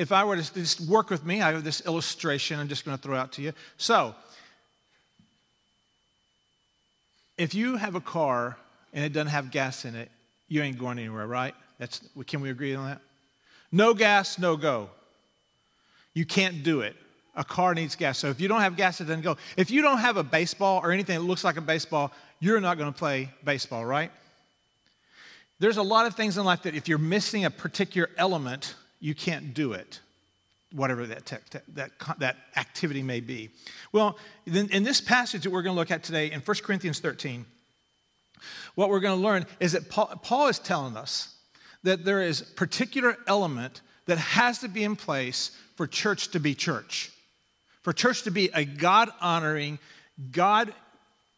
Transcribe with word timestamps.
if 0.00 0.12
I 0.12 0.24
were 0.24 0.34
to 0.34 0.54
just 0.54 0.80
work 0.80 1.10
with 1.10 1.26
me, 1.26 1.42
I 1.42 1.52
have 1.52 1.62
this 1.62 1.84
illustration 1.84 2.58
I'm 2.58 2.68
just 2.68 2.86
going 2.86 2.96
to 2.96 3.02
throw 3.02 3.14
out 3.14 3.32
to 3.32 3.42
you. 3.42 3.52
So, 3.76 4.14
if 7.36 7.54
you 7.54 7.76
have 7.76 7.94
a 7.94 8.00
car 8.00 8.56
and 8.94 9.04
it 9.04 9.12
doesn't 9.12 9.28
have 9.28 9.50
gas 9.50 9.84
in 9.84 9.94
it, 9.94 10.10
you 10.48 10.62
ain't 10.62 10.78
going 10.78 10.98
anywhere, 10.98 11.26
right? 11.26 11.54
That's, 11.78 12.00
can 12.26 12.40
we 12.40 12.48
agree 12.48 12.74
on 12.74 12.86
that? 12.86 13.02
No 13.70 13.92
gas, 13.92 14.38
no 14.38 14.56
go. 14.56 14.88
You 16.14 16.24
can't 16.24 16.62
do 16.62 16.80
it. 16.80 16.96
A 17.36 17.44
car 17.44 17.74
needs 17.74 17.94
gas. 17.94 18.18
So 18.18 18.28
if 18.28 18.40
you 18.40 18.48
don't 18.48 18.62
have 18.62 18.76
gas, 18.76 19.02
it 19.02 19.04
doesn't 19.04 19.20
go. 19.20 19.36
If 19.58 19.70
you 19.70 19.82
don't 19.82 19.98
have 19.98 20.16
a 20.16 20.24
baseball 20.24 20.80
or 20.82 20.92
anything 20.92 21.18
that 21.18 21.26
looks 21.26 21.44
like 21.44 21.58
a 21.58 21.60
baseball, 21.60 22.10
you're 22.40 22.60
not 22.60 22.78
going 22.78 22.90
to 22.90 22.98
play 22.98 23.30
baseball, 23.44 23.84
right? 23.84 24.10
There's 25.58 25.76
a 25.76 25.82
lot 25.82 26.06
of 26.06 26.14
things 26.14 26.38
in 26.38 26.44
life 26.46 26.62
that 26.62 26.74
if 26.74 26.88
you're 26.88 26.96
missing 26.96 27.44
a 27.44 27.50
particular 27.50 28.08
element, 28.16 28.74
you 29.00 29.14
can't 29.14 29.54
do 29.54 29.72
it, 29.72 30.00
whatever 30.72 31.06
that, 31.06 31.26
te- 31.26 31.58
that, 31.74 31.90
that 32.18 32.36
activity 32.56 33.02
may 33.02 33.20
be. 33.20 33.50
Well, 33.92 34.18
in 34.46 34.84
this 34.84 35.00
passage 35.00 35.42
that 35.42 35.50
we're 35.50 35.62
going 35.62 35.74
to 35.74 35.80
look 35.80 35.90
at 35.90 36.02
today 36.02 36.30
in 36.30 36.40
1 36.40 36.56
Corinthians 36.62 37.00
13, 37.00 37.44
what 38.74 38.88
we're 38.88 39.00
going 39.00 39.18
to 39.18 39.22
learn 39.22 39.46
is 39.58 39.72
that 39.72 39.88
Paul, 39.88 40.06
Paul 40.22 40.48
is 40.48 40.58
telling 40.58 40.96
us 40.96 41.34
that 41.82 42.04
there 42.04 42.22
is 42.22 42.42
particular 42.42 43.16
element 43.26 43.80
that 44.06 44.18
has 44.18 44.58
to 44.58 44.68
be 44.68 44.84
in 44.84 44.96
place 44.96 45.50
for 45.76 45.86
church 45.86 46.28
to 46.32 46.40
be 46.40 46.54
church, 46.54 47.10
for 47.82 47.92
church 47.92 48.22
to 48.22 48.30
be 48.30 48.50
a 48.54 48.64
God 48.64 49.08
honoring, 49.20 49.78
God 50.30 50.74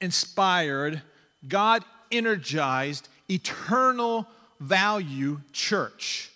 inspired, 0.01 1.01
God 1.47 1.85
energized, 2.11 3.09
eternal 3.31 4.27
value 4.61 5.41
church. 5.53 6.32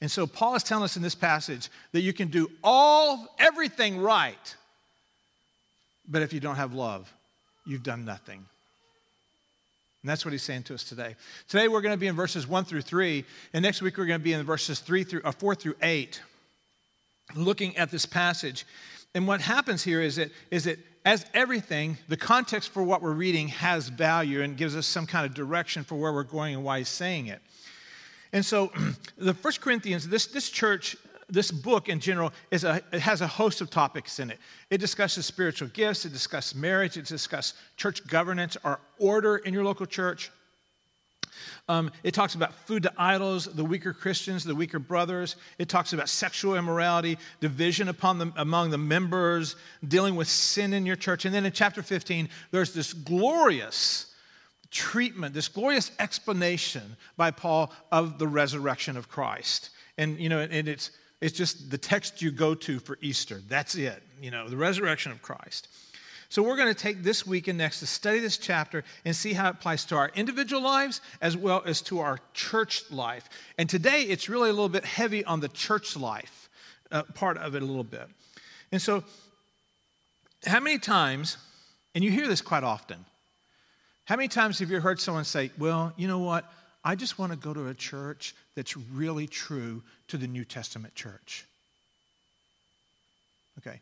And 0.00 0.10
so 0.10 0.26
Paul 0.26 0.54
is 0.54 0.62
telling 0.62 0.84
us 0.84 0.96
in 0.96 1.02
this 1.02 1.14
passage 1.14 1.68
that 1.92 2.00
you 2.00 2.12
can 2.12 2.28
do 2.28 2.50
all 2.62 3.34
everything 3.38 4.00
right, 4.00 4.56
but 6.08 6.22
if 6.22 6.32
you 6.32 6.40
don't 6.40 6.56
have 6.56 6.72
love, 6.72 7.12
you've 7.66 7.82
done 7.82 8.04
nothing. 8.04 8.44
And 10.02 10.08
that's 10.08 10.24
what 10.24 10.30
he's 10.30 10.42
saying 10.42 10.62
to 10.64 10.74
us 10.74 10.84
today. 10.84 11.16
Today 11.48 11.66
we're 11.66 11.80
going 11.80 11.94
to 11.94 11.98
be 11.98 12.06
in 12.06 12.14
verses 12.14 12.46
1 12.46 12.64
through 12.64 12.82
3, 12.82 13.24
and 13.52 13.62
next 13.62 13.82
week 13.82 13.98
we're 13.98 14.06
going 14.06 14.20
to 14.20 14.24
be 14.24 14.32
in 14.32 14.46
verses 14.46 14.78
3 14.78 15.02
through 15.02 15.20
or 15.20 15.28
uh, 15.28 15.32
4 15.32 15.54
through 15.56 15.74
8, 15.82 16.22
looking 17.34 17.76
at 17.76 17.90
this 17.90 18.06
passage. 18.06 18.64
And 19.14 19.26
what 19.26 19.40
happens 19.40 19.82
here 19.82 20.00
is 20.00 20.16
that, 20.16 20.30
is 20.52 20.64
that 20.64 20.78
as 21.04 21.26
everything, 21.34 21.96
the 22.08 22.16
context 22.16 22.70
for 22.70 22.82
what 22.84 23.02
we're 23.02 23.12
reading 23.12 23.48
has 23.48 23.88
value 23.88 24.42
and 24.42 24.56
gives 24.56 24.76
us 24.76 24.86
some 24.86 25.06
kind 25.06 25.26
of 25.26 25.34
direction 25.34 25.82
for 25.82 25.96
where 25.96 26.12
we're 26.12 26.22
going 26.22 26.54
and 26.54 26.62
why 26.62 26.78
he's 26.78 26.88
saying 26.88 27.26
it. 27.26 27.40
And 28.32 28.44
so 28.44 28.72
the 29.18 29.34
First 29.34 29.60
Corinthians, 29.60 30.08
this, 30.08 30.26
this 30.26 30.50
church 30.50 30.96
this 31.30 31.50
book 31.50 31.88
in 31.88 32.00
general 32.00 32.32
is 32.50 32.64
a, 32.64 32.80
it 32.90 33.00
has 33.00 33.20
a 33.20 33.26
host 33.26 33.60
of 33.60 33.68
topics 33.68 34.18
in 34.18 34.30
it. 34.30 34.38
It 34.70 34.78
discusses 34.78 35.26
spiritual 35.26 35.68
gifts, 35.68 36.04
it 36.04 36.12
discusses 36.12 36.54
marriage, 36.54 36.96
it 36.96 37.04
discusses 37.04 37.54
church 37.76 38.06
governance 38.06 38.56
or 38.64 38.80
order 38.98 39.36
in 39.36 39.52
your 39.52 39.64
local 39.64 39.86
church. 39.86 40.30
Um, 41.68 41.92
it 42.02 42.14
talks 42.14 42.34
about 42.34 42.54
food 42.54 42.82
to 42.84 42.92
idols, 42.96 43.44
the 43.44 43.64
weaker 43.64 43.92
Christians, 43.92 44.42
the 44.42 44.54
weaker 44.54 44.78
brothers. 44.78 45.36
It 45.58 45.68
talks 45.68 45.92
about 45.92 46.08
sexual 46.08 46.56
immorality, 46.56 47.18
division 47.40 47.88
upon 47.88 48.18
the, 48.18 48.32
among 48.36 48.70
the 48.70 48.78
members, 48.78 49.54
dealing 49.86 50.16
with 50.16 50.28
sin 50.28 50.72
in 50.72 50.86
your 50.86 50.96
church. 50.96 51.26
And 51.26 51.34
then 51.34 51.44
in 51.44 51.52
chapter 51.52 51.82
15, 51.82 52.30
there's 52.50 52.72
this 52.72 52.94
glorious 52.94 54.14
treatment, 54.70 55.34
this 55.34 55.48
glorious 55.48 55.90
explanation 55.98 56.96
by 57.16 57.30
Paul 57.30 57.72
of 57.90 58.18
the 58.18 58.28
resurrection 58.28 58.96
of 58.96 59.08
Christ. 59.08 59.70
And, 59.96 60.18
you 60.18 60.28
know, 60.28 60.40
and 60.40 60.68
it's 60.68 60.90
it's 61.20 61.36
just 61.36 61.70
the 61.70 61.78
text 61.78 62.22
you 62.22 62.30
go 62.30 62.54
to 62.54 62.78
for 62.78 62.96
Easter. 63.00 63.40
That's 63.48 63.74
it, 63.74 64.02
you 64.20 64.30
know, 64.30 64.48
the 64.48 64.56
resurrection 64.56 65.10
of 65.10 65.20
Christ. 65.20 65.68
So 66.30 66.42
we're 66.42 66.56
going 66.56 66.72
to 66.72 66.80
take 66.80 67.02
this 67.02 67.26
week 67.26 67.48
and 67.48 67.56
next 67.56 67.80
to 67.80 67.86
study 67.86 68.18
this 68.18 68.36
chapter 68.36 68.84
and 69.04 69.16
see 69.16 69.32
how 69.32 69.48
it 69.48 69.54
applies 69.54 69.86
to 69.86 69.96
our 69.96 70.12
individual 70.14 70.62
lives 70.62 71.00
as 71.22 71.36
well 71.36 71.62
as 71.64 71.80
to 71.82 72.00
our 72.00 72.20
church 72.34 72.90
life. 72.90 73.28
And 73.56 73.68
today 73.68 74.02
it's 74.02 74.28
really 74.28 74.50
a 74.50 74.52
little 74.52 74.68
bit 74.68 74.84
heavy 74.84 75.24
on 75.24 75.40
the 75.40 75.48
church 75.48 75.96
life 75.96 76.50
uh, 76.92 77.02
part 77.14 77.38
of 77.38 77.54
it 77.54 77.62
a 77.62 77.64
little 77.64 77.84
bit. 77.84 78.06
And 78.70 78.80
so, 78.80 79.02
how 80.46 80.60
many 80.60 80.78
times, 80.78 81.36
and 81.94 82.04
you 82.04 82.10
hear 82.10 82.28
this 82.28 82.42
quite 82.42 82.62
often, 82.62 83.04
how 84.08 84.16
many 84.16 84.28
times 84.28 84.58
have 84.60 84.70
you 84.70 84.80
heard 84.80 84.98
someone 84.98 85.24
say, 85.24 85.50
Well, 85.58 85.92
you 85.98 86.08
know 86.08 86.20
what? 86.20 86.50
I 86.82 86.94
just 86.94 87.18
want 87.18 87.32
to 87.32 87.36
go 87.36 87.52
to 87.52 87.68
a 87.68 87.74
church 87.74 88.34
that's 88.54 88.74
really 88.74 89.26
true 89.26 89.82
to 90.06 90.16
the 90.16 90.26
New 90.26 90.46
Testament 90.46 90.94
church. 90.94 91.44
Okay. 93.58 93.78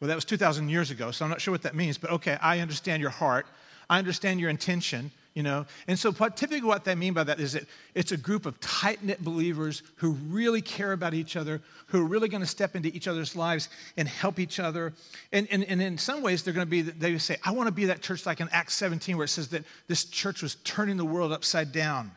Well, 0.00 0.08
that 0.08 0.16
was 0.16 0.24
2,000 0.24 0.68
years 0.68 0.90
ago, 0.90 1.12
so 1.12 1.24
I'm 1.24 1.30
not 1.30 1.40
sure 1.40 1.52
what 1.52 1.62
that 1.62 1.76
means, 1.76 1.96
but 1.96 2.10
okay, 2.10 2.36
I 2.42 2.58
understand 2.58 3.00
your 3.00 3.12
heart. 3.12 3.46
I 3.88 4.00
understand 4.00 4.40
your 4.40 4.50
intention, 4.50 5.12
you 5.38 5.44
know. 5.44 5.64
And 5.86 5.96
so, 5.96 6.10
what, 6.10 6.36
typically, 6.36 6.66
what 6.66 6.84
they 6.84 6.96
mean 6.96 7.14
by 7.14 7.22
that 7.22 7.38
is 7.38 7.52
that 7.52 7.62
it's 7.94 8.10
a 8.10 8.16
group 8.16 8.44
of 8.44 8.58
tight 8.58 9.04
knit 9.04 9.22
believers 9.22 9.84
who 9.94 10.10
really 10.10 10.60
care 10.60 10.90
about 10.90 11.14
each 11.14 11.36
other, 11.36 11.60
who 11.86 12.00
are 12.00 12.08
really 12.08 12.28
going 12.28 12.40
to 12.40 12.46
step 12.46 12.74
into 12.74 12.88
each 12.88 13.06
other's 13.06 13.36
lives 13.36 13.68
and 13.96 14.08
help 14.08 14.40
each 14.40 14.58
other. 14.58 14.92
And, 15.30 15.46
and, 15.52 15.62
and 15.62 15.80
in 15.80 15.96
some 15.96 16.22
ways, 16.22 16.42
they're 16.42 16.52
going 16.52 16.66
to 16.66 16.70
be, 16.70 16.82
they 16.82 17.16
say, 17.18 17.36
I 17.44 17.52
want 17.52 17.68
to 17.68 17.72
be 17.72 17.84
that 17.84 18.02
church 18.02 18.26
like 18.26 18.40
in 18.40 18.48
Acts 18.50 18.74
17, 18.74 19.16
where 19.16 19.26
it 19.26 19.28
says 19.28 19.46
that 19.50 19.62
this 19.86 20.06
church 20.06 20.42
was 20.42 20.56
turning 20.64 20.96
the 20.96 21.04
world 21.04 21.30
upside 21.30 21.70
down. 21.70 22.10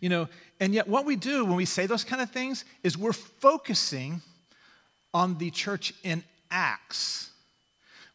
You 0.00 0.08
know, 0.08 0.28
and 0.58 0.74
yet 0.74 0.88
what 0.88 1.04
we 1.04 1.14
do 1.14 1.44
when 1.44 1.54
we 1.54 1.64
say 1.64 1.86
those 1.86 2.02
kind 2.02 2.20
of 2.20 2.28
things 2.28 2.64
is 2.82 2.98
we're 2.98 3.12
focusing 3.12 4.20
on 5.14 5.38
the 5.38 5.52
church 5.52 5.94
in 6.02 6.24
Acts. 6.50 7.30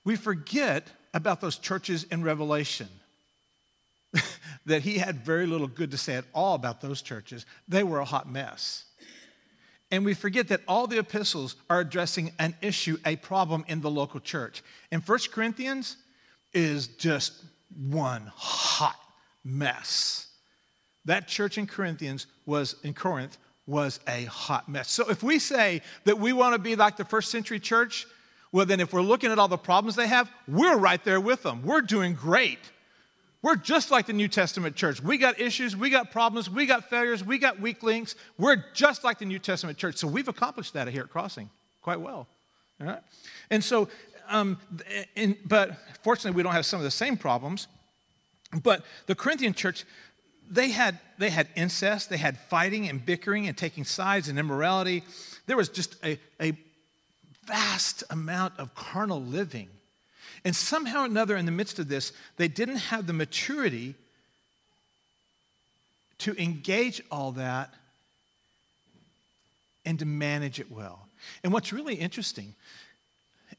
We 0.03 0.18
forget 0.18 0.85
about 1.13 1.39
those 1.39 1.57
churches 1.57 2.03
in 2.12 2.23
Revelation. 2.23 2.89
that 4.66 4.81
he 4.81 4.97
had 4.97 5.25
very 5.25 5.46
little 5.46 5.68
good 5.68 5.92
to 5.92 5.97
say 5.97 6.16
at 6.16 6.25
all 6.34 6.56
about 6.56 6.81
those 6.81 7.02
churches. 7.02 7.46
They 7.68 7.84
were 7.84 8.00
a 8.00 8.06
hot 8.06 8.30
mess. 8.31 8.86
And 9.92 10.06
we 10.06 10.14
forget 10.14 10.50
that 10.50 10.62
all 10.68 10.88
the 10.88 11.00
epistles 11.00 11.56
are 11.70 11.80
addressing 11.80 12.31
an 12.38 12.56
issue, 12.62 12.98
a 13.06 13.16
problem 13.16 13.66
in 13.68 13.81
the 13.81 13.90
local 13.90 14.19
church. 14.19 14.64
And 14.92 15.03
First 15.03 15.31
Corinthians 15.31 15.98
is 16.53 16.88
just 16.88 17.34
one 17.75 18.31
hot 18.36 19.00
mess. 19.44 20.28
That 21.06 21.28
church 21.28 21.58
in 21.58 21.66
Corinthians 21.66 22.28
was 22.46 22.75
in 22.84 22.94
Corinth 22.94 23.38
was 23.66 24.00
a 24.08 24.25
hot 24.25 24.68
mess. 24.69 24.92
So 24.92 25.09
if 25.09 25.24
we 25.24 25.40
say 25.40 25.81
that 26.06 26.19
we 26.19 26.34
want 26.34 26.53
to 26.53 26.59
be 26.59 26.75
like 26.75 26.98
the 26.98 27.06
first 27.06 27.31
century 27.31 27.59
church, 27.59 28.08
well 28.52 28.66
then 28.66 28.80
if 28.80 28.94
we're 28.94 29.02
looking 29.02 29.31
at 29.31 29.40
all 29.40 29.48
the 29.48 29.58
problems 29.58 29.96
they 29.96 30.08
have, 30.08 30.30
we're 30.48 30.78
right 30.78 31.03
there 31.03 31.22
with 31.22 31.44
them. 31.44 31.64
We're 31.64 31.81
doing 31.81 32.14
great. 32.14 32.59
We're 33.41 33.55
just 33.55 33.89
like 33.89 34.05
the 34.05 34.13
New 34.13 34.27
Testament 34.27 34.75
church. 34.75 35.01
We 35.01 35.17
got 35.17 35.39
issues, 35.39 35.75
we 35.75 35.89
got 35.89 36.11
problems, 36.11 36.50
we 36.50 36.66
got 36.66 36.89
failures, 36.89 37.23
we 37.23 37.38
got 37.38 37.59
weak 37.59 37.83
links. 37.83 38.16
We're 38.38 38.63
just 38.73 39.03
like 39.03 39.19
the 39.19 39.25
New 39.25 39.39
Testament 39.39 39.77
church. 39.77 39.95
So 39.95 40.07
we've 40.07 40.27
accomplished 40.27 40.73
that 40.73 40.88
here 40.89 41.03
at 41.03 41.09
Crossing 41.09 41.50
quite 41.81 42.01
well. 42.01 42.27
All 42.81 42.88
right? 42.88 43.01
And 43.50 43.63
so, 43.63 43.88
um, 44.27 44.57
in, 45.16 45.38
but 45.45 45.77
fortunately, 46.03 46.35
we 46.38 46.44
don't 46.44 46.51
have 46.51 46.66
some 46.66 46.79
of 46.79 46.83
the 46.83 46.91
same 46.91 47.16
problems. 47.16 47.67
But 48.61 48.83
the 49.05 49.16
Corinthian 49.16 49.53
church, 49.53 49.85
they 50.50 50.69
had, 50.69 51.00
they 51.17 51.29
had 51.29 51.47
incest, 51.56 52.09
they 52.09 52.17
had 52.17 52.38
fighting 52.38 52.89
and 52.89 53.06
bickering 53.06 53.47
and 53.47 53.56
taking 53.56 53.85
sides 53.85 54.27
and 54.27 54.38
immorality. 54.38 55.03
There 55.45 55.56
was 55.56 55.69
just 55.69 55.95
a, 56.03 56.19
a 56.41 56.57
vast 57.45 58.03
amount 58.09 58.53
of 58.57 58.75
carnal 58.75 59.21
living. 59.21 59.69
And 60.45 60.55
somehow 60.55 61.01
or 61.01 61.05
another, 61.05 61.35
in 61.35 61.45
the 61.45 61.51
midst 61.51 61.79
of 61.79 61.88
this, 61.88 62.13
they 62.38 62.47
didn't 62.47 62.77
have 62.77 63.07
the 63.07 63.13
maturity 63.13 63.95
to 66.19 66.35
engage 66.41 67.01
all 67.11 67.31
that 67.33 67.73
and 69.85 70.00
to 70.00 70.05
manage 70.05 70.59
it 70.59 70.72
well. 70.72 71.07
And 71.44 71.51
what's 71.51 71.74
really 71.74 71.95
interesting 71.95 72.53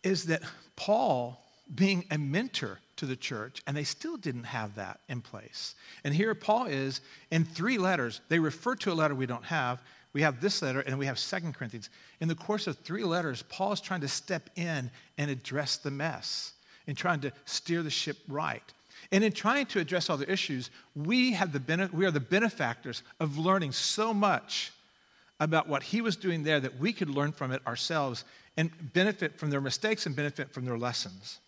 is 0.02 0.24
that 0.24 0.42
Paul, 0.76 1.42
being 1.74 2.04
a 2.10 2.18
mentor 2.18 2.78
to 2.96 3.06
the 3.06 3.16
church, 3.16 3.62
and 3.66 3.76
they 3.76 3.84
still 3.84 4.16
didn't 4.16 4.44
have 4.44 4.74
that 4.76 5.00
in 5.08 5.20
place. 5.20 5.74
And 6.04 6.14
here 6.14 6.34
Paul 6.34 6.66
is 6.66 7.00
in 7.30 7.44
three 7.44 7.78
letters. 7.78 8.20
They 8.28 8.38
refer 8.38 8.76
to 8.76 8.92
a 8.92 8.94
letter 8.94 9.14
we 9.14 9.26
don't 9.26 9.44
have. 9.44 9.82
We 10.12 10.22
have 10.22 10.40
this 10.40 10.60
letter, 10.62 10.80
and 10.80 10.98
we 10.98 11.06
have 11.06 11.18
Second 11.18 11.54
Corinthians. 11.54 11.88
In 12.20 12.28
the 12.28 12.34
course 12.34 12.66
of 12.66 12.78
three 12.78 13.04
letters, 13.04 13.42
Paul 13.48 13.72
is 13.72 13.80
trying 13.80 14.00
to 14.02 14.08
step 14.08 14.50
in 14.56 14.90
and 15.16 15.30
address 15.30 15.76
the 15.76 15.90
mess 15.90 16.52
and 16.90 16.98
trying 16.98 17.20
to 17.20 17.32
steer 17.46 17.82
the 17.82 17.90
ship 17.90 18.18
right. 18.28 18.62
And 19.12 19.24
in 19.24 19.32
trying 19.32 19.66
to 19.66 19.80
address 19.80 20.10
all 20.10 20.16
the 20.16 20.30
issues, 20.30 20.70
we, 20.94 21.32
have 21.32 21.52
the 21.52 21.90
we 21.92 22.04
are 22.04 22.10
the 22.10 22.20
benefactors 22.20 23.02
of 23.18 23.38
learning 23.38 23.72
so 23.72 24.12
much 24.12 24.72
about 25.38 25.68
what 25.68 25.82
he 25.82 26.02
was 26.02 26.16
doing 26.16 26.42
there 26.42 26.60
that 26.60 26.78
we 26.78 26.92
could 26.92 27.08
learn 27.08 27.32
from 27.32 27.52
it 27.52 27.66
ourselves 27.66 28.24
and 28.56 28.70
benefit 28.92 29.38
from 29.38 29.50
their 29.50 29.60
mistakes 29.60 30.04
and 30.04 30.14
benefit 30.14 30.52
from 30.52 30.66
their 30.66 30.76
lessons. 30.76 31.38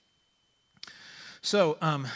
So, 1.42 1.76
um, 1.82 2.06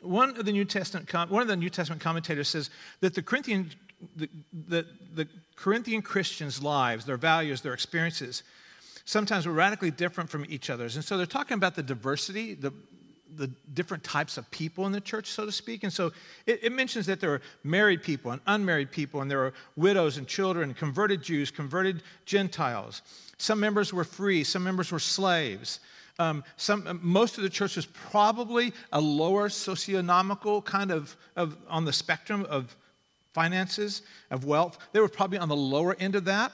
one 0.00 0.36
of 0.36 0.44
the 0.44 0.52
New 0.52 0.64
Testament 0.64 1.10
one 1.30 1.42
of 1.42 1.48
the 1.48 1.56
New 1.56 1.70
Testament 1.70 2.02
commentators 2.02 2.48
says 2.48 2.70
that 3.00 3.14
the 3.14 3.22
Corinthian 3.22 3.70
the, 4.16 4.28
the, 4.68 4.86
the 5.14 5.28
Corinthian 5.54 6.02
Christians' 6.02 6.60
lives, 6.60 7.04
their 7.04 7.16
values, 7.16 7.60
their 7.60 7.72
experiences, 7.72 8.42
sometimes 9.04 9.46
we're 9.46 9.52
radically 9.52 9.90
different 9.90 10.30
from 10.30 10.46
each 10.48 10.70
other's. 10.70 10.96
And 10.96 11.04
so 11.04 11.16
they're 11.16 11.26
talking 11.26 11.56
about 11.56 11.74
the 11.74 11.82
diversity, 11.82 12.54
the, 12.54 12.72
the 13.36 13.48
different 13.74 14.04
types 14.04 14.36
of 14.36 14.50
people 14.50 14.86
in 14.86 14.92
the 14.92 15.00
church, 15.00 15.26
so 15.26 15.46
to 15.46 15.52
speak. 15.52 15.84
And 15.84 15.92
so 15.92 16.12
it, 16.46 16.60
it, 16.64 16.72
mentions 16.72 17.06
that 17.06 17.20
there 17.20 17.32
are 17.32 17.42
married 17.64 18.02
people 18.02 18.30
and 18.30 18.40
unmarried 18.46 18.90
people, 18.90 19.20
and 19.20 19.30
there 19.30 19.44
are 19.44 19.54
widows 19.76 20.18
and 20.18 20.26
children, 20.26 20.74
converted 20.74 21.22
Jews, 21.22 21.50
converted 21.50 22.02
Gentiles. 22.26 23.02
Some 23.38 23.58
members 23.60 23.92
were 23.92 24.04
free, 24.04 24.44
some 24.44 24.62
members 24.62 24.92
were 24.92 24.98
slaves. 24.98 25.80
Um, 26.18 26.44
some, 26.56 27.00
most 27.02 27.38
of 27.38 27.42
the 27.42 27.50
church 27.50 27.76
was 27.76 27.86
probably 27.86 28.72
a 28.92 29.00
lower 29.00 29.48
socioeconomical 29.48 30.64
kind 30.64 30.90
of, 30.90 31.16
of 31.36 31.56
on 31.68 31.84
the 31.84 31.92
spectrum 31.92 32.46
of 32.48 32.76
finances, 33.32 34.02
of 34.30 34.44
wealth. 34.44 34.78
They 34.92 35.00
were 35.00 35.08
probably 35.08 35.38
on 35.38 35.48
the 35.48 35.56
lower 35.56 35.96
end 35.98 36.14
of 36.14 36.26
that. 36.26 36.52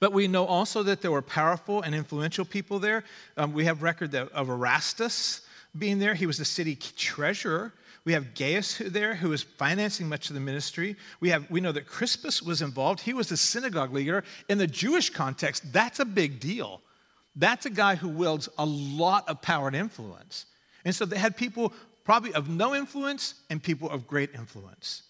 But 0.00 0.12
we 0.12 0.28
know 0.28 0.44
also 0.46 0.82
that 0.84 1.02
there 1.02 1.10
were 1.10 1.22
powerful 1.22 1.82
and 1.82 1.94
influential 1.94 2.44
people 2.44 2.78
there. 2.78 3.04
Um, 3.36 3.52
we 3.52 3.64
have 3.64 3.82
record 3.82 4.14
of 4.14 4.48
Erastus 4.48 5.42
being 5.76 5.98
there. 5.98 6.14
He 6.14 6.26
was 6.26 6.38
the 6.38 6.44
city 6.44 6.76
treasurer. 6.76 7.72
We 8.04 8.12
have 8.14 8.34
Gaius 8.34 8.78
there, 8.78 9.14
who 9.14 9.30
was 9.30 9.42
financing 9.42 10.08
much 10.08 10.30
of 10.30 10.34
the 10.34 10.40
ministry. 10.40 10.96
We, 11.20 11.28
have, 11.30 11.50
we 11.50 11.60
know 11.60 11.72
that 11.72 11.86
Crispus 11.86 12.42
was 12.42 12.62
involved. 12.62 13.00
He 13.00 13.12
was 13.12 13.28
the 13.28 13.36
synagogue 13.36 13.92
leader. 13.92 14.24
In 14.48 14.56
the 14.56 14.66
Jewish 14.66 15.10
context, 15.10 15.72
that's 15.72 16.00
a 16.00 16.04
big 16.04 16.40
deal. 16.40 16.80
That's 17.36 17.66
a 17.66 17.70
guy 17.70 17.96
who 17.96 18.08
wields 18.08 18.48
a 18.56 18.64
lot 18.64 19.28
of 19.28 19.42
power 19.42 19.66
and 19.66 19.76
influence. 19.76 20.46
And 20.84 20.94
so 20.94 21.04
they 21.04 21.18
had 21.18 21.36
people 21.36 21.72
probably 22.04 22.32
of 22.32 22.48
no 22.48 22.74
influence 22.74 23.34
and 23.50 23.62
people 23.62 23.90
of 23.90 24.06
great 24.06 24.30
influence. 24.34 25.02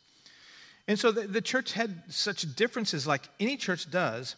And 0.88 0.98
so 0.98 1.12
the, 1.12 1.28
the 1.28 1.40
church 1.40 1.74
had 1.74 2.02
such 2.08 2.56
differences 2.56 3.06
like 3.06 3.28
any 3.38 3.56
church 3.56 3.90
does, 3.90 4.34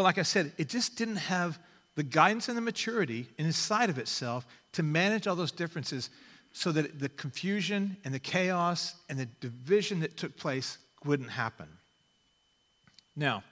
but 0.00 0.04
like 0.04 0.16
I 0.16 0.22
said, 0.22 0.52
it 0.56 0.70
just 0.70 0.96
didn't 0.96 1.16
have 1.16 1.58
the 1.94 2.02
guidance 2.02 2.48
and 2.48 2.56
the 2.56 2.62
maturity 2.62 3.28
inside 3.36 3.90
of 3.90 3.98
itself 3.98 4.46
to 4.72 4.82
manage 4.82 5.26
all 5.26 5.36
those 5.36 5.52
differences 5.52 6.08
so 6.54 6.72
that 6.72 6.98
the 6.98 7.10
confusion 7.10 7.98
and 8.02 8.14
the 8.14 8.18
chaos 8.18 8.94
and 9.10 9.18
the 9.18 9.26
division 9.42 10.00
that 10.00 10.16
took 10.16 10.38
place 10.38 10.78
wouldn't 11.04 11.28
happen. 11.28 11.66
Now, 13.14 13.42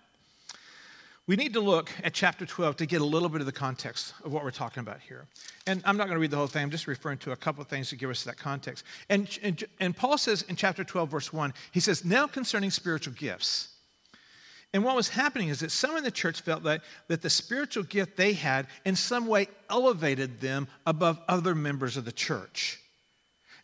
we 1.27 1.37
need 1.37 1.53
to 1.53 1.61
look 1.61 1.91
at 2.03 2.15
chapter 2.15 2.47
12 2.47 2.77
to 2.77 2.87
get 2.87 3.03
a 3.03 3.05
little 3.05 3.29
bit 3.29 3.43
of 3.43 3.47
the 3.47 3.53
context 3.53 4.15
of 4.25 4.33
what 4.33 4.43
we're 4.43 4.51
talking 4.51 4.81
about 4.81 5.01
here. 5.01 5.27
And 5.67 5.83
I'm 5.85 5.99
not 5.99 6.05
going 6.05 6.17
to 6.17 6.21
read 6.21 6.31
the 6.31 6.39
whole 6.39 6.47
thing, 6.47 6.63
I'm 6.63 6.71
just 6.71 6.87
referring 6.87 7.19
to 7.19 7.33
a 7.33 7.37
couple 7.37 7.61
of 7.61 7.69
things 7.69 7.91
to 7.91 7.97
give 7.97 8.09
us 8.09 8.25
that 8.25 8.39
context. 8.39 8.87
And, 9.11 9.39
and, 9.43 9.63
and 9.81 9.95
Paul 9.95 10.17
says 10.17 10.47
in 10.49 10.57
chapter 10.57 10.83
12, 10.83 11.11
verse 11.11 11.31
1, 11.31 11.53
he 11.73 11.81
says, 11.81 12.07
Now 12.07 12.27
concerning 12.27 12.71
spiritual 12.71 13.13
gifts. 13.13 13.75
And 14.75 14.85
what 14.85 14.97
was 14.97 15.09
happening 15.09 15.49
is 15.49 15.61
that 15.61 15.71
some 15.71 15.97
in 15.97 16.05
the 16.05 16.11
church 16.11 16.43
felt 16.43 16.63
that, 16.65 16.83
that 17.09 17.23
the 17.23 17.31
spiritual 17.31 17.85
gift 17.85 18.17
they 18.17 18.35
had 18.35 18.67
in 18.85 18.97
some 18.97 19.27
way 19.27 19.49
elevated 19.71 20.41
them 20.41 20.69
above 20.87 21.19
other 21.27 21.55
members 21.55 21.97
of 21.97 22.05
the 22.05 22.13
church. 22.13 22.79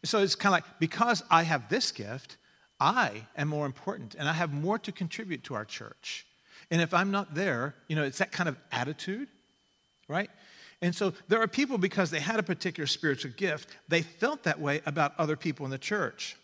So 0.04 0.20
it's 0.20 0.34
kind 0.34 0.54
of 0.54 0.64
like, 0.64 0.78
because 0.80 1.22
I 1.30 1.42
have 1.42 1.68
this 1.68 1.92
gift, 1.92 2.36
I 2.80 3.26
am 3.36 3.48
more 3.48 3.66
important 3.66 4.14
and 4.14 4.28
I 4.28 4.32
have 4.32 4.52
more 4.52 4.78
to 4.80 4.92
contribute 4.92 5.44
to 5.44 5.54
our 5.54 5.64
church. 5.64 6.26
And 6.70 6.80
if 6.80 6.94
I'm 6.94 7.10
not 7.10 7.34
there, 7.34 7.74
you 7.88 7.96
know, 7.96 8.04
it's 8.04 8.18
that 8.18 8.32
kind 8.32 8.48
of 8.48 8.56
attitude, 8.72 9.28
right? 10.08 10.30
And 10.80 10.94
so 10.94 11.12
there 11.28 11.40
are 11.40 11.48
people, 11.48 11.78
because 11.78 12.10
they 12.10 12.20
had 12.20 12.38
a 12.38 12.42
particular 12.42 12.86
spiritual 12.86 13.32
gift, 13.36 13.68
they 13.88 14.02
felt 14.02 14.42
that 14.44 14.60
way 14.60 14.80
about 14.86 15.14
other 15.18 15.36
people 15.36 15.64
in 15.64 15.70
the 15.70 15.78
church. 15.78 16.36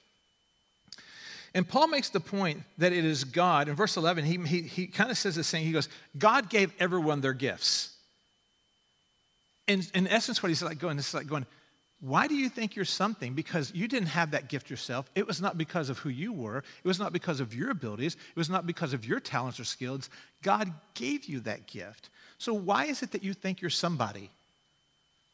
And 1.55 1.69
Paul 1.69 1.89
makes 1.89 2.11
the 2.11 2.21
point 2.21 2.63
that 2.79 2.93
it 2.93 3.05
is 3.05 3.25
God. 3.25 3.69
In 3.69 3.75
verse 3.75 3.97
11, 3.97 4.25
he, 4.25 4.37
he, 4.39 4.63
he 4.63 4.87
kind 4.87 5.11
of 5.11 5.19
says 5.19 5.35
this 5.35 5.51
thing. 5.51 5.65
He 5.65 5.73
goes, 5.73 5.89
God 6.17 6.49
gave 6.49 6.73
everyone 6.79 7.21
their 7.21 7.33
gifts. 7.33 7.97
In, 9.67 9.83
in 9.95 10.07
essence, 10.07 10.43
what 10.43 10.49
he's 10.49 10.63
like 10.63 10.79
going, 10.79 10.97
this 10.97 11.09
is 11.09 11.15
like 11.15 11.27
going, 11.27 11.47
why 12.01 12.29
do 12.29 12.35
you 12.35 12.49
think 12.49 12.77
you're 12.77 12.85
something? 12.85 13.35
Because 13.35 13.73
you 13.75 13.87
didn't 13.87 14.09
have 14.09 14.31
that 14.31 14.49
gift 14.49 14.71
yourself. 14.71 15.11
It 15.15 15.27
was 15.27 15.43
not 15.43 15.59
because 15.59 15.91
of 15.91 15.99
who 15.99 16.09
you 16.09 16.33
were. 16.33 16.59
It 16.59 16.89
was 16.89 16.99
not 16.99 17.13
because 17.13 17.41
of 17.41 17.55
your 17.55 17.71
abilities. 17.71 18.15
It 18.15 18.37
was 18.37 18.49
not 18.49 18.67
because 18.67 18.95
of 18.95 19.05
your 19.05 19.21
talents 19.21 19.61
or 19.61 19.65
skills. 19.65 20.09
God 20.43 20.73
gave 20.95 21.27
you 21.27 21.41
that 21.41 21.67
gift. 21.67 22.09
So 22.39 22.55
why 22.55 22.87
is 22.87 23.03
it 23.03 23.11
that 23.13 23.23
you 23.23 23.35
think 23.35 23.61
you're 23.61 23.71
somebody? 23.71 24.31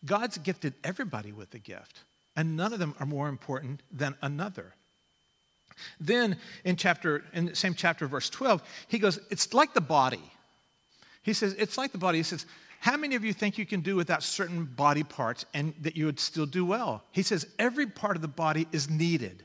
God's 0.05 0.39
gifted 0.39 0.75
everybody 0.83 1.33
with 1.33 1.55
a 1.55 1.59
gift, 1.59 2.01
and 2.35 2.57
none 2.57 2.73
of 2.73 2.79
them 2.79 2.95
are 2.99 3.07
more 3.07 3.29
important 3.29 3.81
than 3.93 4.17
another. 4.21 4.75
Then 6.01 6.37
in 6.65 6.77
chapter, 6.77 7.25
in 7.33 7.47
the 7.47 7.57
same 7.57 7.75
chapter, 7.75 8.07
verse 8.07 8.31
12, 8.31 8.63
he 8.89 8.99
goes, 8.99 9.19
It's 9.31 9.53
like 9.55 9.75
the 9.75 9.81
body. 9.81 10.23
He 11.23 11.33
says, 11.33 11.55
It's 11.59 11.77
like 11.77 11.93
the 11.93 11.99
body. 11.99 12.19
He 12.19 12.25
says, 12.25 12.47
How 12.81 12.97
many 12.97 13.15
of 13.15 13.25
you 13.25 13.33
think 13.33 13.59
you 13.59 13.67
can 13.67 13.81
do 13.81 13.97
without 13.97 14.23
certain 14.23 14.65
body 14.65 15.03
parts 15.03 15.45
and 15.55 15.75
that 15.81 15.97
you 15.97 16.07
would 16.07 16.21
still 16.21 16.47
do 16.47 16.65
well? 16.65 17.03
He 17.13 17.23
says, 17.23 17.47
Every 17.59 17.87
part 17.87 18.17
of 18.17 18.23
the 18.23 18.29
body 18.29 18.67
is 18.73 18.89
needed. 18.89 19.45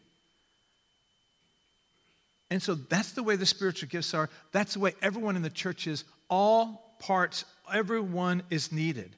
And 2.49 2.61
so 2.61 2.75
that's 2.75 3.13
the 3.13 3.23
way 3.23 3.37
the 3.37 3.45
spiritual 3.45 3.87
gifts 3.87 4.13
are. 4.13 4.29
That's 4.51 4.73
the 4.73 4.81
way 4.81 4.93
everyone 5.01 5.37
in 5.37 5.41
the 5.41 5.49
church 5.49 5.87
is. 5.87 6.03
All 6.29 6.95
parts, 6.99 7.45
everyone 7.73 8.43
is 8.49 8.73
needed. 8.73 9.15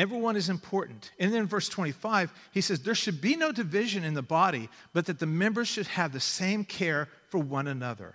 Everyone 0.00 0.34
is 0.34 0.48
important. 0.48 1.10
And 1.18 1.30
then 1.30 1.40
in 1.40 1.46
verse 1.46 1.68
25, 1.68 2.32
he 2.52 2.62
says, 2.62 2.80
There 2.80 2.94
should 2.94 3.20
be 3.20 3.36
no 3.36 3.52
division 3.52 4.02
in 4.02 4.14
the 4.14 4.22
body, 4.22 4.70
but 4.94 5.04
that 5.04 5.18
the 5.18 5.26
members 5.26 5.68
should 5.68 5.88
have 5.88 6.14
the 6.14 6.20
same 6.20 6.64
care 6.64 7.06
for 7.28 7.36
one 7.36 7.66
another. 7.66 8.14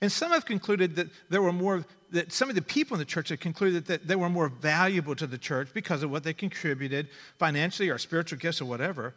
And 0.00 0.10
some 0.10 0.32
have 0.32 0.44
concluded 0.44 0.96
that 0.96 1.06
there 1.30 1.40
were 1.40 1.52
more, 1.52 1.84
that 2.10 2.32
some 2.32 2.48
of 2.48 2.56
the 2.56 2.62
people 2.62 2.96
in 2.96 2.98
the 2.98 3.04
church 3.04 3.28
have 3.28 3.38
concluded 3.38 3.86
that 3.86 4.08
they 4.08 4.16
were 4.16 4.28
more 4.28 4.48
valuable 4.48 5.14
to 5.14 5.28
the 5.28 5.38
church 5.38 5.68
because 5.72 6.02
of 6.02 6.10
what 6.10 6.24
they 6.24 6.32
contributed 6.32 7.06
financially 7.38 7.88
or 7.88 7.96
spiritual 7.96 8.40
gifts 8.40 8.60
or 8.60 8.64
whatever. 8.64 9.14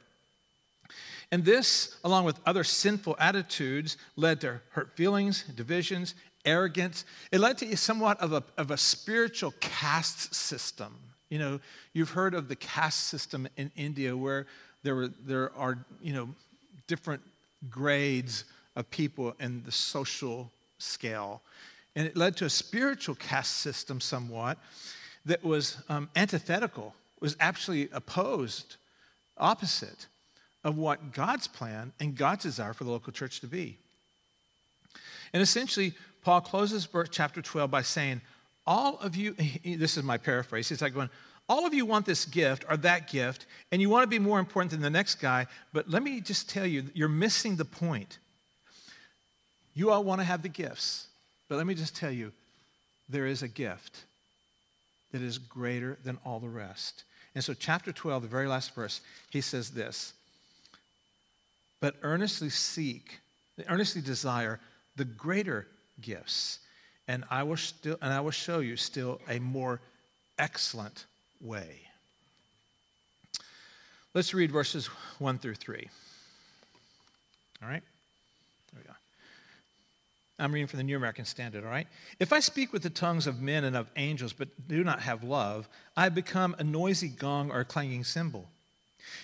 And 1.31 1.43
this, 1.43 1.97
along 2.03 2.25
with 2.25 2.39
other 2.45 2.63
sinful 2.63 3.15
attitudes, 3.17 3.97
led 4.15 4.39
to 4.41 4.61
hurt 4.69 4.95
feelings, 4.95 5.45
divisions, 5.55 6.13
arrogance. 6.45 7.05
It 7.31 7.39
led 7.39 7.57
to 7.57 7.75
somewhat 7.75 8.19
of 8.21 8.33
a, 8.33 8.43
of 8.55 8.69
a 8.69 8.77
spiritual 8.77 9.55
caste 9.59 10.35
system 10.35 10.95
you 11.29 11.39
know, 11.39 11.59
you've 11.93 12.11
heard 12.11 12.33
of 12.33 12.47
the 12.47 12.55
caste 12.55 13.07
system 13.07 13.47
in 13.57 13.71
India 13.75 14.15
where 14.15 14.45
there, 14.83 14.95
were, 14.95 15.09
there 15.25 15.51
are, 15.55 15.77
you 16.01 16.13
know, 16.13 16.29
different 16.87 17.21
grades 17.69 18.43
of 18.75 18.89
people 18.91 19.35
in 19.39 19.63
the 19.63 19.71
social 19.71 20.51
scale. 20.77 21.41
And 21.95 22.05
it 22.05 22.15
led 22.15 22.37
to 22.37 22.45
a 22.45 22.49
spiritual 22.49 23.15
caste 23.15 23.57
system 23.57 23.99
somewhat 23.99 24.57
that 25.25 25.43
was 25.43 25.77
um, 25.89 26.09
antithetical, 26.15 26.93
was 27.19 27.35
actually 27.39 27.89
opposed, 27.91 28.75
opposite 29.37 30.07
of 30.63 30.77
what 30.77 31.13
God's 31.13 31.47
plan 31.47 31.93
and 31.99 32.15
God's 32.15 32.43
desire 32.43 32.73
for 32.73 32.83
the 32.83 32.91
local 32.91 33.13
church 33.13 33.39
to 33.39 33.47
be. 33.47 33.77
And 35.33 35.41
essentially, 35.41 35.93
Paul 36.23 36.41
closes 36.41 36.87
chapter 37.11 37.41
12 37.41 37.69
by 37.69 37.81
saying, 37.81 38.21
all 38.67 38.97
of 38.99 39.15
you, 39.15 39.33
this 39.65 39.97
is 39.97 40.03
my 40.03 40.17
paraphrase, 40.17 40.71
it's 40.71 40.81
like 40.81 40.93
going, 40.93 41.09
all 41.47 41.65
of 41.65 41.73
you 41.73 41.85
want 41.85 42.05
this 42.05 42.25
gift 42.25 42.65
or 42.69 42.77
that 42.77 43.09
gift, 43.09 43.45
and 43.71 43.81
you 43.81 43.89
want 43.89 44.03
to 44.03 44.07
be 44.07 44.19
more 44.19 44.39
important 44.39 44.71
than 44.71 44.81
the 44.81 44.89
next 44.89 45.15
guy, 45.15 45.45
but 45.73 45.89
let 45.89 46.01
me 46.01 46.19
just 46.19 46.49
tell 46.49 46.65
you, 46.65 46.83
you're 46.93 47.07
missing 47.07 47.55
the 47.55 47.65
point. 47.65 48.17
You 49.75 49.91
all 49.91 50.03
want 50.03 50.21
to 50.21 50.25
have 50.25 50.41
the 50.41 50.49
gifts, 50.49 51.07
but 51.47 51.57
let 51.57 51.67
me 51.67 51.75
just 51.75 51.95
tell 51.95 52.11
you, 52.11 52.31
there 53.09 53.27
is 53.27 53.43
a 53.43 53.47
gift 53.47 54.05
that 55.11 55.21
is 55.21 55.37
greater 55.37 55.99
than 56.03 56.17
all 56.25 56.39
the 56.39 56.49
rest. 56.49 57.03
And 57.35 57.43
so, 57.43 57.53
chapter 57.53 57.91
12, 57.91 58.23
the 58.23 58.27
very 58.27 58.47
last 58.47 58.73
verse, 58.73 59.01
he 59.29 59.41
says 59.41 59.69
this 59.69 60.13
But 61.81 61.95
earnestly 62.01 62.49
seek, 62.49 63.19
earnestly 63.67 64.01
desire 64.01 64.59
the 64.95 65.05
greater 65.05 65.67
gifts 66.01 66.59
and 67.07 67.23
I 67.29 67.43
will 67.43 67.57
still 67.57 67.97
and 68.01 68.13
I 68.13 68.21
will 68.21 68.31
show 68.31 68.59
you 68.59 68.75
still 68.75 69.19
a 69.29 69.39
more 69.39 69.79
excellent 70.37 71.05
way. 71.41 71.81
Let's 74.13 74.33
read 74.33 74.51
verses 74.51 74.87
1 75.19 75.39
through 75.39 75.55
3. 75.55 75.89
All 77.61 77.67
right? 77.67 77.83
There 78.71 78.81
we 78.81 78.87
go. 78.87 78.95
I'm 80.39 80.53
reading 80.53 80.67
from 80.67 80.77
the 80.77 80.83
New 80.83 80.95
American 80.95 81.25
Standard, 81.25 81.65
all 81.65 81.69
right? 81.69 81.87
If 82.19 82.31
I 82.31 82.39
speak 82.39 82.71
with 82.71 82.81
the 82.81 82.89
tongues 82.89 83.27
of 83.27 83.41
men 83.41 83.65
and 83.65 83.75
of 83.75 83.89
angels, 83.97 84.31
but 84.31 84.47
do 84.69 84.85
not 84.85 85.01
have 85.01 85.25
love, 85.25 85.67
I 85.97 86.07
become 86.07 86.55
a 86.59 86.63
noisy 86.63 87.09
gong 87.09 87.51
or 87.51 87.59
a 87.59 87.65
clanging 87.65 88.05
cymbal. 88.05 88.47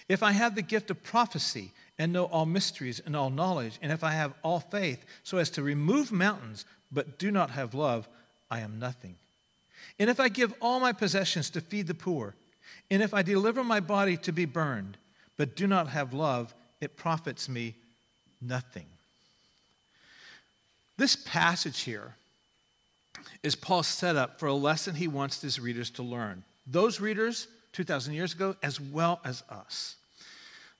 If 0.09 0.23
I 0.23 0.33
have 0.33 0.55
the 0.55 0.61
gift 0.61 0.91
of 0.91 1.01
prophecy 1.03 1.71
and 1.97 2.11
know 2.11 2.25
all 2.25 2.45
mysteries 2.45 3.01
and 3.05 3.15
all 3.15 3.29
knowledge, 3.29 3.79
and 3.81 3.93
if 3.93 4.03
I 4.03 4.11
have 4.11 4.33
all 4.43 4.59
faith 4.59 5.05
so 5.23 5.37
as 5.37 5.49
to 5.51 5.63
remove 5.63 6.11
mountains, 6.11 6.65
but 6.91 7.17
do 7.17 7.31
not 7.31 7.51
have 7.51 7.73
love, 7.73 8.07
I 8.49 8.59
am 8.59 8.79
nothing. 8.79 9.15
And 9.99 10.09
if 10.09 10.19
I 10.19 10.29
give 10.29 10.53
all 10.61 10.79
my 10.79 10.93
possessions 10.93 11.49
to 11.51 11.61
feed 11.61 11.87
the 11.87 11.93
poor, 11.93 12.35
and 12.89 13.01
if 13.01 13.13
I 13.13 13.21
deliver 13.21 13.63
my 13.63 13.79
body 13.79 14.17
to 14.17 14.31
be 14.31 14.45
burned, 14.45 14.97
but 15.37 15.55
do 15.55 15.67
not 15.67 15.87
have 15.87 16.13
love, 16.13 16.53
it 16.81 16.97
profits 16.97 17.47
me 17.47 17.75
nothing. 18.41 18.85
This 20.97 21.15
passage 21.15 21.81
here 21.81 22.15
is 23.43 23.55
Paul's 23.55 23.87
setup 23.87 24.39
for 24.39 24.47
a 24.47 24.53
lesson 24.53 24.95
he 24.95 25.07
wants 25.07 25.41
his 25.41 25.59
readers 25.59 25.89
to 25.91 26.03
learn. 26.03 26.43
Those 26.67 26.99
readers 26.99 27.47
2,000 27.73 28.13
years 28.13 28.33
ago, 28.33 28.55
as 28.61 28.79
well 28.79 29.19
as 29.23 29.43
us. 29.49 29.95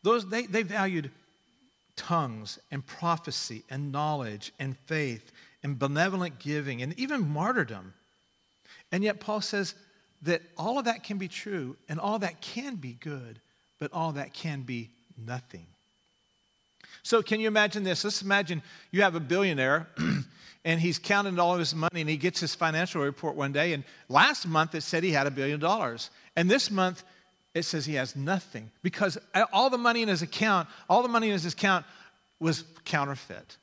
Those, 0.04 0.28
they, 0.28 0.46
they 0.46 0.64
valued 0.64 1.12
tongues 1.96 2.60
and 2.72 2.86
prophecy 2.86 3.64
and 3.70 3.92
knowledge 3.92 4.52
and 4.60 4.78
faith 4.78 5.32
and 5.64 5.78
benevolent 5.78 6.40
giving 6.40 6.82
and 6.82 6.98
even 7.00 7.30
martyrdom. 7.30 7.94
And 8.92 9.04
yet, 9.04 9.20
Paul 9.20 9.42
says 9.42 9.76
that 10.24 10.42
all 10.58 10.80
of 10.80 10.86
that 10.86 11.04
can 11.04 11.18
be 11.18 11.28
true 11.28 11.76
and 11.88 12.00
all 12.00 12.20
that 12.20 12.42
can 12.42 12.76
be 12.76 12.94
good, 12.94 13.40
but 13.80 13.92
all 13.94 14.14
that 14.14 14.34
can 14.34 14.62
be 14.62 14.90
nothing. 15.18 15.66
So, 17.04 17.22
can 17.22 17.40
you 17.40 17.48
imagine 17.48 17.84
this? 17.84 18.04
Let's 18.04 18.22
imagine 18.22 18.62
you 18.92 19.02
have 19.02 19.16
a 19.16 19.20
billionaire 19.20 19.88
and 20.66 20.80
he's 20.80 21.00
counting 21.00 21.40
all 21.40 21.54
of 21.54 21.60
his 21.60 21.74
money 21.74 22.02
and 22.02 22.10
he 22.10 22.18
gets 22.18 22.40
his 22.40 22.54
financial 22.54 23.02
report 23.02 23.36
one 23.36 23.52
day. 23.52 23.74
And 23.74 23.84
last 24.10 24.48
month 24.48 24.76
it 24.76 24.82
said 24.82 25.04
he 25.04 25.12
had 25.12 25.26
a 25.26 25.32
billion 25.32 25.60
dollars. 25.60 26.10
And 26.36 26.50
this 26.50 26.70
month 26.70 27.04
it 27.54 27.64
says 27.64 27.86
he 27.86 27.96
has 27.96 28.16
nothing 28.16 28.72
because 28.84 29.18
all 29.52 29.70
the 29.70 29.78
money 29.78 30.02
in 30.02 30.08
his 30.08 30.22
account, 30.22 30.70
all 30.90 31.02
the 31.02 31.10
money 31.10 31.28
in 31.28 31.34
his 31.34 31.46
account 31.46 31.86
was 32.40 32.64
counterfeit. 32.86 33.58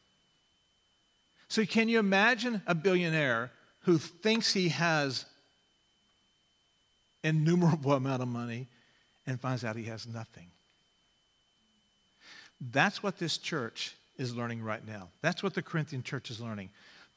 So, 1.49 1.65
can 1.65 1.89
you 1.89 1.99
imagine 1.99 2.63
a 2.67 2.75
billionaire 2.75 3.51
who 3.83 3.99
thinks 3.99 4.53
he 4.53 4.69
has 4.69 5.25
innumerable 7.25 7.93
amount 7.95 8.23
of 8.23 8.29
money 8.29 8.67
and 9.27 9.41
finds 9.41 9.65
out 9.65 9.77
he 9.77 9.85
has 9.85 10.07
nothing? 10.07 10.47
That's 12.61 13.03
what 13.03 13.19
this 13.19 13.39
church 13.39 13.95
is 14.19 14.35
learning 14.35 14.63
right 14.63 14.87
now. 14.87 15.09
That's 15.23 15.43
what 15.43 15.55
the 15.55 15.63
Corinthian 15.63 16.03
church 16.03 16.31
is 16.31 16.41
learning. 16.41 16.71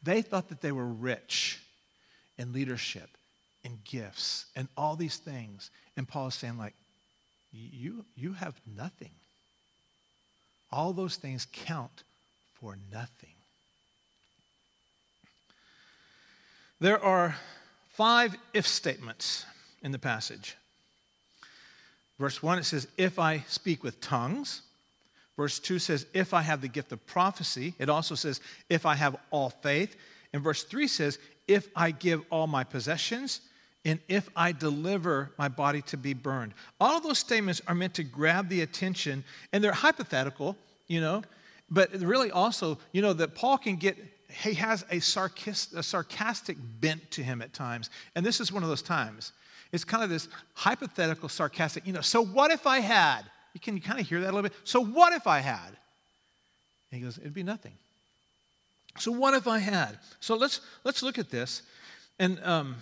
They 0.03 0.21
thought 0.21 0.49
that 0.49 0.61
they 0.61 0.71
were 0.71 0.85
rich 0.85 1.59
in 2.37 2.53
leadership 2.53 3.09
and 3.65 3.83
gifts 3.83 4.45
and 4.55 4.67
all 4.77 4.95
these 4.95 5.17
things. 5.17 5.71
And 5.97 6.07
Paul 6.07 6.27
is 6.27 6.35
saying, 6.35 6.57
like, 6.57 6.73
you, 7.51 8.05
you 8.15 8.33
have 8.33 8.55
nothing. 8.77 9.11
All 10.71 10.93
those 10.93 11.17
things 11.17 11.47
count 11.51 12.03
for 12.59 12.77
nothing. 12.91 13.30
There 16.81 17.01
are 17.01 17.35
five 17.89 18.35
if 18.53 18.67
statements 18.67 19.45
in 19.83 19.91
the 19.91 19.99
passage. 19.99 20.57
Verse 22.19 22.41
1, 22.41 22.57
it 22.57 22.65
says, 22.65 22.87
If 22.97 23.19
I 23.19 23.45
speak 23.47 23.83
with 23.83 24.01
tongues. 24.01 24.63
Verse 25.37 25.59
2 25.59 25.77
says, 25.79 26.07
If 26.13 26.33
I 26.33 26.41
have 26.41 26.61
the 26.61 26.67
gift 26.67 26.91
of 26.91 27.05
prophecy. 27.05 27.75
It 27.77 27.87
also 27.87 28.15
says, 28.15 28.41
If 28.67 28.87
I 28.87 28.95
have 28.95 29.15
all 29.29 29.51
faith. 29.51 29.95
And 30.33 30.43
verse 30.43 30.63
3 30.63 30.87
says, 30.87 31.19
If 31.47 31.69
I 31.75 31.91
give 31.91 32.23
all 32.31 32.47
my 32.47 32.63
possessions 32.63 33.41
and 33.85 33.99
if 34.07 34.29
I 34.35 34.51
deliver 34.51 35.31
my 35.37 35.47
body 35.47 35.81
to 35.83 35.97
be 35.97 36.13
burned. 36.13 36.53
All 36.79 36.97
of 36.97 37.03
those 37.03 37.19
statements 37.19 37.61
are 37.67 37.75
meant 37.75 37.95
to 37.95 38.03
grab 38.03 38.47
the 38.47 38.61
attention, 38.61 39.23
and 39.51 39.63
they're 39.63 39.71
hypothetical, 39.71 40.55
you 40.87 41.01
know, 41.01 41.23
but 41.71 41.91
really 41.93 42.29
also, 42.29 42.77
you 42.91 43.01
know, 43.01 43.13
that 43.13 43.33
Paul 43.33 43.57
can 43.57 43.77
get, 43.77 43.97
he 44.31 44.53
has 44.55 44.85
a, 44.89 44.99
sarcastic, 44.99 45.79
a 45.79 45.83
sarcastic 45.83 46.57
bent 46.79 47.11
to 47.11 47.23
him 47.23 47.41
at 47.41 47.53
times. 47.53 47.89
And 48.15 48.25
this 48.25 48.39
is 48.39 48.51
one 48.51 48.63
of 48.63 48.69
those 48.69 48.81
times. 48.81 49.33
It's 49.71 49.83
kind 49.83 50.03
of 50.03 50.09
this 50.09 50.27
hypothetical, 50.53 51.29
sarcastic, 51.29 51.87
you 51.87 51.93
know, 51.93 52.01
so 52.01 52.23
what 52.23 52.51
if 52.51 52.67
I 52.67 52.79
had? 52.79 53.23
You 53.53 53.59
can 53.59 53.79
kind 53.79 53.99
of 53.99 54.07
hear 54.07 54.19
that 54.21 54.27
a 54.27 54.33
little 54.33 54.43
bit. 54.43 54.53
So 54.63 54.83
what 54.83 55.13
if 55.13 55.27
I 55.27 55.39
had? 55.39 55.67
And 56.91 56.99
he 56.99 57.01
goes, 57.01 57.17
it'd 57.17 57.33
be 57.33 57.43
nothing. 57.43 57.73
So 58.97 59.11
what 59.11 59.33
if 59.33 59.47
I 59.47 59.59
had? 59.59 59.97
So 60.19 60.35
let's 60.35 60.59
let's 60.83 61.01
look 61.01 61.17
at 61.17 61.29
this. 61.29 61.61
And 62.19 62.43
um, 62.43 62.75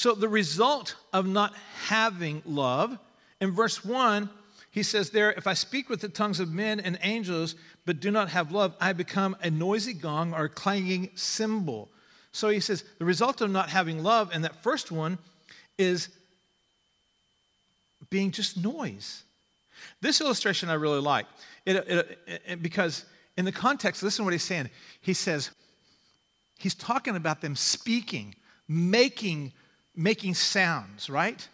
so, 0.00 0.14
the 0.14 0.30
result 0.30 0.94
of 1.12 1.26
not 1.26 1.54
having 1.84 2.42
love, 2.46 2.98
in 3.38 3.50
verse 3.50 3.84
1, 3.84 4.30
he 4.70 4.82
says 4.82 5.10
there, 5.10 5.32
If 5.32 5.46
I 5.46 5.54
speak 5.54 5.88
with 5.88 6.00
the 6.00 6.08
tongues 6.08 6.40
of 6.40 6.52
men 6.52 6.80
and 6.80 6.98
angels, 7.02 7.54
but 7.86 8.00
do 8.00 8.10
not 8.10 8.28
have 8.28 8.52
love, 8.52 8.74
I 8.80 8.92
become 8.92 9.36
a 9.42 9.50
noisy 9.50 9.94
gong 9.94 10.32
or 10.32 10.44
a 10.44 10.48
clanging 10.48 11.10
cymbal. 11.14 11.88
So 12.32 12.48
he 12.48 12.60
says, 12.60 12.84
the 12.98 13.04
result 13.04 13.40
of 13.40 13.50
not 13.50 13.70
having 13.70 14.02
love, 14.04 14.30
and 14.32 14.44
that 14.44 14.62
first 14.62 14.92
one 14.92 15.18
is 15.78 16.08
being 18.08 18.30
just 18.30 18.56
noise. 18.56 19.24
This 20.00 20.20
illustration 20.20 20.68
I 20.68 20.74
really 20.74 21.00
like 21.00 21.26
it, 21.66 21.76
it, 21.76 22.18
it, 22.46 22.62
because 22.62 23.04
in 23.36 23.44
the 23.44 23.52
context, 23.52 24.02
listen 24.02 24.22
to 24.22 24.24
what 24.24 24.32
he's 24.32 24.44
saying. 24.44 24.70
He 25.00 25.14
says, 25.14 25.50
he's 26.58 26.74
talking 26.74 27.16
about 27.16 27.40
them 27.40 27.56
speaking, 27.56 28.34
making 28.68 29.52
making 29.96 30.34
sounds, 30.34 31.10
right? 31.10 31.46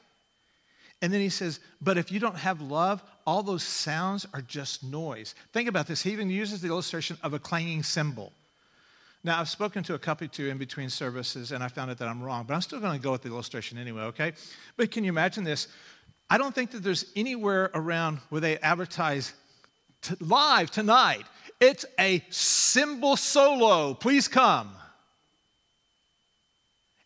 And 1.03 1.13
then 1.13 1.21
he 1.21 1.29
says, 1.29 1.61
but 1.81 1.99
if 1.99 2.11
you 2.11 2.19
don't 2.19 2.37
have 2.37 2.61
love, 2.61 3.03
all 3.27 3.43
those 3.43 3.63
sounds 3.63 4.27
are 4.33 4.41
just 4.41 4.83
noise. 4.83 5.35
Think 5.53 5.69
about 5.69 5.87
this. 5.87 6.03
He 6.03 6.13
even 6.13 6.31
uses 6.31 6.63
the 6.63 6.69
illustration 6.69 7.19
of 7.23 7.35
a 7.35 7.39
clanging 7.39 7.83
cymbal. 7.83 8.33
Now, 9.23 9.41
I've 9.41 9.49
spoken 9.49 9.83
to 9.85 9.95
a 9.95 9.99
couple 9.99 10.29
two 10.29 10.49
in 10.49 10.57
between 10.57 10.89
services, 10.89 11.51
and 11.51 11.63
I 11.63 11.69
found 11.69 11.91
out 11.91 11.99
that 11.99 12.09
I'm 12.09 12.23
wrong, 12.23 12.45
but 12.47 12.55
I'm 12.55 12.61
still 12.61 12.81
going 12.81 12.97
to 12.97 13.03
go 13.03 13.13
with 13.13 13.23
the 13.23 13.29
illustration 13.29 13.77
anyway, 13.77 14.03
okay? 14.03 14.33
But 14.77 14.91
can 14.91 15.03
you 15.05 15.11
imagine 15.11 15.43
this? 15.43 15.69
I 16.31 16.39
don't 16.39 16.55
think 16.55 16.71
that 16.71 16.83
there's 16.83 17.07
anywhere 17.17 17.71
around 17.75 18.19
where 18.31 18.41
they 18.41 18.59
advertise 18.59 19.33
t- 20.03 20.15
live 20.21 20.71
tonight. 20.71 21.25
It's 21.61 21.85
a 21.99 22.25
cymbal 22.31 23.17
solo. 23.17 23.95
Please 23.95 24.29
come. 24.29 24.71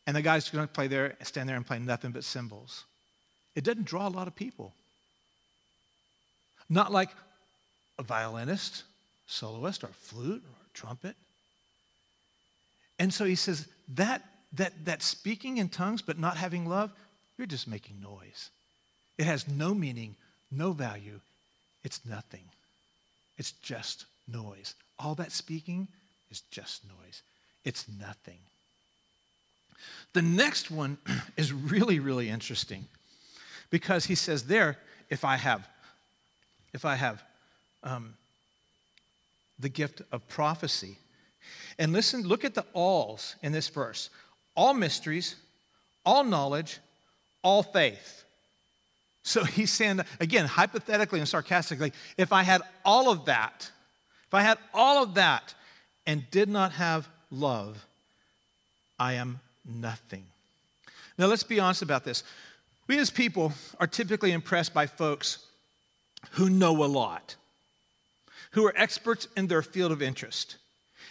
And 0.06 0.14
the 0.14 0.22
guy's 0.22 0.50
going 0.50 0.66
to 0.66 0.72
play 0.72 0.88
there, 0.88 1.16
stand 1.22 1.48
there 1.48 1.56
and 1.56 1.66
play 1.66 1.78
nothing 1.78 2.10
but 2.10 2.24
cymbals. 2.24 2.84
It 3.54 3.64
doesn't 3.64 3.84
draw 3.84 4.06
a 4.06 4.10
lot 4.10 4.28
of 4.28 4.34
people. 4.34 4.72
Not 6.68 6.92
like 6.92 7.10
a 7.98 8.02
violinist, 8.02 8.84
soloist, 9.26 9.82
or 9.82 9.88
flute, 9.88 10.42
or 10.44 10.66
trumpet. 10.72 11.16
And 12.98 13.12
so 13.12 13.24
he 13.24 13.34
says 13.34 13.66
that, 13.94 14.24
that, 14.52 14.84
that 14.84 15.02
speaking 15.02 15.58
in 15.58 15.68
tongues 15.68 16.02
but 16.02 16.18
not 16.18 16.36
having 16.36 16.66
love, 16.68 16.92
you're 17.36 17.46
just 17.46 17.66
making 17.66 18.00
noise. 18.00 18.50
It 19.18 19.24
has 19.24 19.48
no 19.48 19.74
meaning, 19.74 20.14
no 20.50 20.72
value. 20.72 21.20
It's 21.82 22.00
nothing. 22.04 22.44
It's 23.36 23.52
just 23.52 24.04
noise. 24.28 24.74
All 24.98 25.14
that 25.16 25.32
speaking 25.32 25.88
is 26.30 26.42
just 26.50 26.84
noise. 26.84 27.22
It's 27.64 27.86
nothing. 27.98 28.38
The 30.12 30.22
next 30.22 30.70
one 30.70 30.98
is 31.36 31.52
really, 31.52 31.98
really 31.98 32.28
interesting 32.28 32.86
because 33.70 34.06
he 34.06 34.14
says 34.14 34.44
there, 34.44 34.76
if 35.08 35.24
I 35.24 35.36
have, 35.36 35.66
if 36.72 36.84
I 36.84 36.96
have 36.96 37.22
um, 37.82 38.14
the 39.58 39.68
gift 39.68 40.02
of 40.12 40.26
prophecy. 40.28 40.96
And 41.78 41.92
listen, 41.92 42.22
look 42.22 42.44
at 42.44 42.54
the 42.54 42.64
alls 42.74 43.36
in 43.42 43.52
this 43.52 43.68
verse 43.68 44.10
all 44.56 44.74
mysteries, 44.74 45.36
all 46.04 46.24
knowledge, 46.24 46.78
all 47.42 47.62
faith. 47.62 48.24
So 49.22 49.44
he's 49.44 49.70
saying, 49.70 50.00
again, 50.18 50.46
hypothetically 50.46 51.20
and 51.20 51.28
sarcastically, 51.28 51.92
if 52.16 52.32
I 52.32 52.42
had 52.42 52.62
all 52.84 53.10
of 53.10 53.26
that, 53.26 53.70
if 54.26 54.34
I 54.34 54.42
had 54.42 54.58
all 54.74 55.02
of 55.02 55.14
that 55.14 55.54
and 56.06 56.28
did 56.30 56.48
not 56.48 56.72
have 56.72 57.08
love, 57.30 57.84
I 58.98 59.14
am 59.14 59.40
nothing. 59.64 60.24
Now, 61.16 61.26
let's 61.26 61.42
be 61.42 61.60
honest 61.60 61.82
about 61.82 62.04
this. 62.04 62.22
We 62.90 62.98
as 62.98 63.08
people 63.08 63.52
are 63.78 63.86
typically 63.86 64.32
impressed 64.32 64.74
by 64.74 64.88
folks 64.88 65.46
who 66.32 66.50
know 66.50 66.82
a 66.82 66.86
lot, 66.86 67.36
who 68.50 68.66
are 68.66 68.74
experts 68.76 69.28
in 69.36 69.46
their 69.46 69.62
field 69.62 69.92
of 69.92 70.02
interest. 70.02 70.56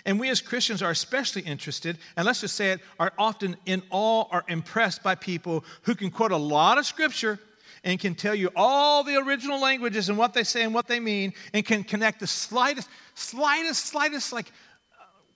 And 0.04 0.20
we 0.20 0.28
as 0.28 0.42
Christians 0.42 0.82
are 0.82 0.92
especially 0.92 1.44
interested, 1.44 1.98
and 2.18 2.26
let's 2.26 2.42
just 2.42 2.58
say 2.58 2.74
it, 2.74 2.82
are 3.00 3.14
often 3.18 3.56
in 3.66 3.82
awe 3.92 4.26
or 4.30 4.44
impressed 4.50 5.04
by 5.04 5.16
people 5.16 5.64
who 5.84 5.96
can 5.96 6.12
quote 6.12 6.34
a 6.34 6.36
lot 6.36 6.78
of 6.78 6.86
scripture 6.86 7.40
and 7.86 7.98
can 7.98 8.14
tell 8.14 8.36
you 8.36 8.50
all 8.58 9.06
the 9.06 9.16
original 9.16 9.62
languages 9.62 10.10
and 10.10 10.18
what 10.18 10.34
they 10.34 10.44
say 10.44 10.64
and 10.64 10.74
what 10.74 10.90
they 10.90 11.00
mean 11.00 11.32
and 11.54 11.66
can 11.66 11.86
connect 11.86 12.20
the 12.20 12.28
slightest, 12.28 12.90
slightest, 13.16 13.86
slightest, 13.86 14.34
like 14.34 14.52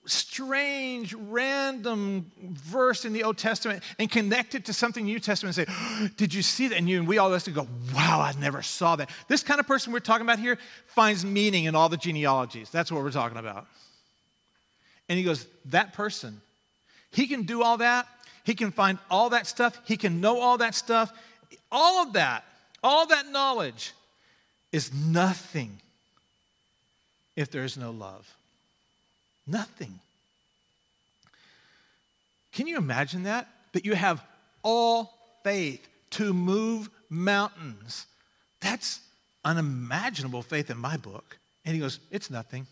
strange, 0.06 1.14
random 1.14 2.30
verse 2.42 3.06
in 3.06 3.14
the 3.14 3.24
Old 3.24 3.38
Testament 3.38 3.84
and 4.00 4.12
connect 4.12 4.56
it 4.56 4.66
to 4.66 4.74
something 4.74 5.06
New 5.06 5.20
Testament 5.20 5.58
and 5.58 5.68
say, 5.68 5.74
oh, 5.74 6.10
Did 6.18 6.34
you 6.34 6.42
see 6.42 6.68
that? 6.68 6.78
And, 6.78 6.90
you, 6.90 7.00
and 7.00 7.08
we 7.08 7.18
all 7.18 7.30
listen 7.30 7.54
go, 7.54 7.68
Wow, 7.94 8.22
I 8.22 8.34
never 8.40 8.62
saw 8.62 8.96
that. 8.98 9.10
This 9.28 9.44
kind 9.44 9.60
of 9.60 9.68
person 9.68 9.94
we're 9.94 10.00
talking 10.00 10.26
about 10.26 10.40
here 10.40 10.58
finds 10.88 11.26
meaning 11.26 11.66
in 11.66 11.76
all 11.76 11.90
the 11.90 11.98
genealogies. 11.98 12.70
That's 12.70 12.92
what 12.92 13.04
we're 13.04 13.12
talking 13.12 13.38
about. 13.38 13.66
And 15.08 15.18
he 15.18 15.24
goes, 15.24 15.46
That 15.66 15.94
person, 15.94 16.42
he 17.12 17.28
can 17.28 17.44
do 17.44 17.64
all 17.64 17.78
that. 17.78 18.08
He 18.44 18.56
can 18.56 18.72
find 18.72 19.00
all 19.10 19.30
that 19.30 19.48
stuff. 19.48 19.80
He 19.86 19.96
can 19.96 20.20
know 20.20 20.40
all 20.40 20.58
that 20.58 20.76
stuff. 20.76 21.14
All 21.72 22.04
of 22.06 22.14
that, 22.14 22.44
all 22.84 23.08
that 23.08 23.30
knowledge 23.30 23.94
is 24.72 24.94
nothing 24.94 25.80
if 27.36 27.50
there 27.52 27.64
is 27.64 27.78
no 27.78 27.92
love. 27.92 28.30
Nothing. 29.46 30.00
Can 32.54 32.68
you 32.68 32.78
imagine 32.78 33.24
that? 33.24 33.48
That 33.74 33.86
you 33.86 33.94
have 33.94 34.24
all 34.62 35.14
faith 35.44 35.86
to 36.12 36.34
move 36.34 36.90
mountains. 37.10 38.06
That's 38.62 39.00
unimaginable 39.44 40.42
faith 40.42 40.70
in 40.70 40.78
my 40.78 40.98
book. 40.98 41.38
And 41.66 41.74
he 41.74 41.82
goes, 41.82 42.00
It's 42.12 42.30
nothing. 42.30 42.68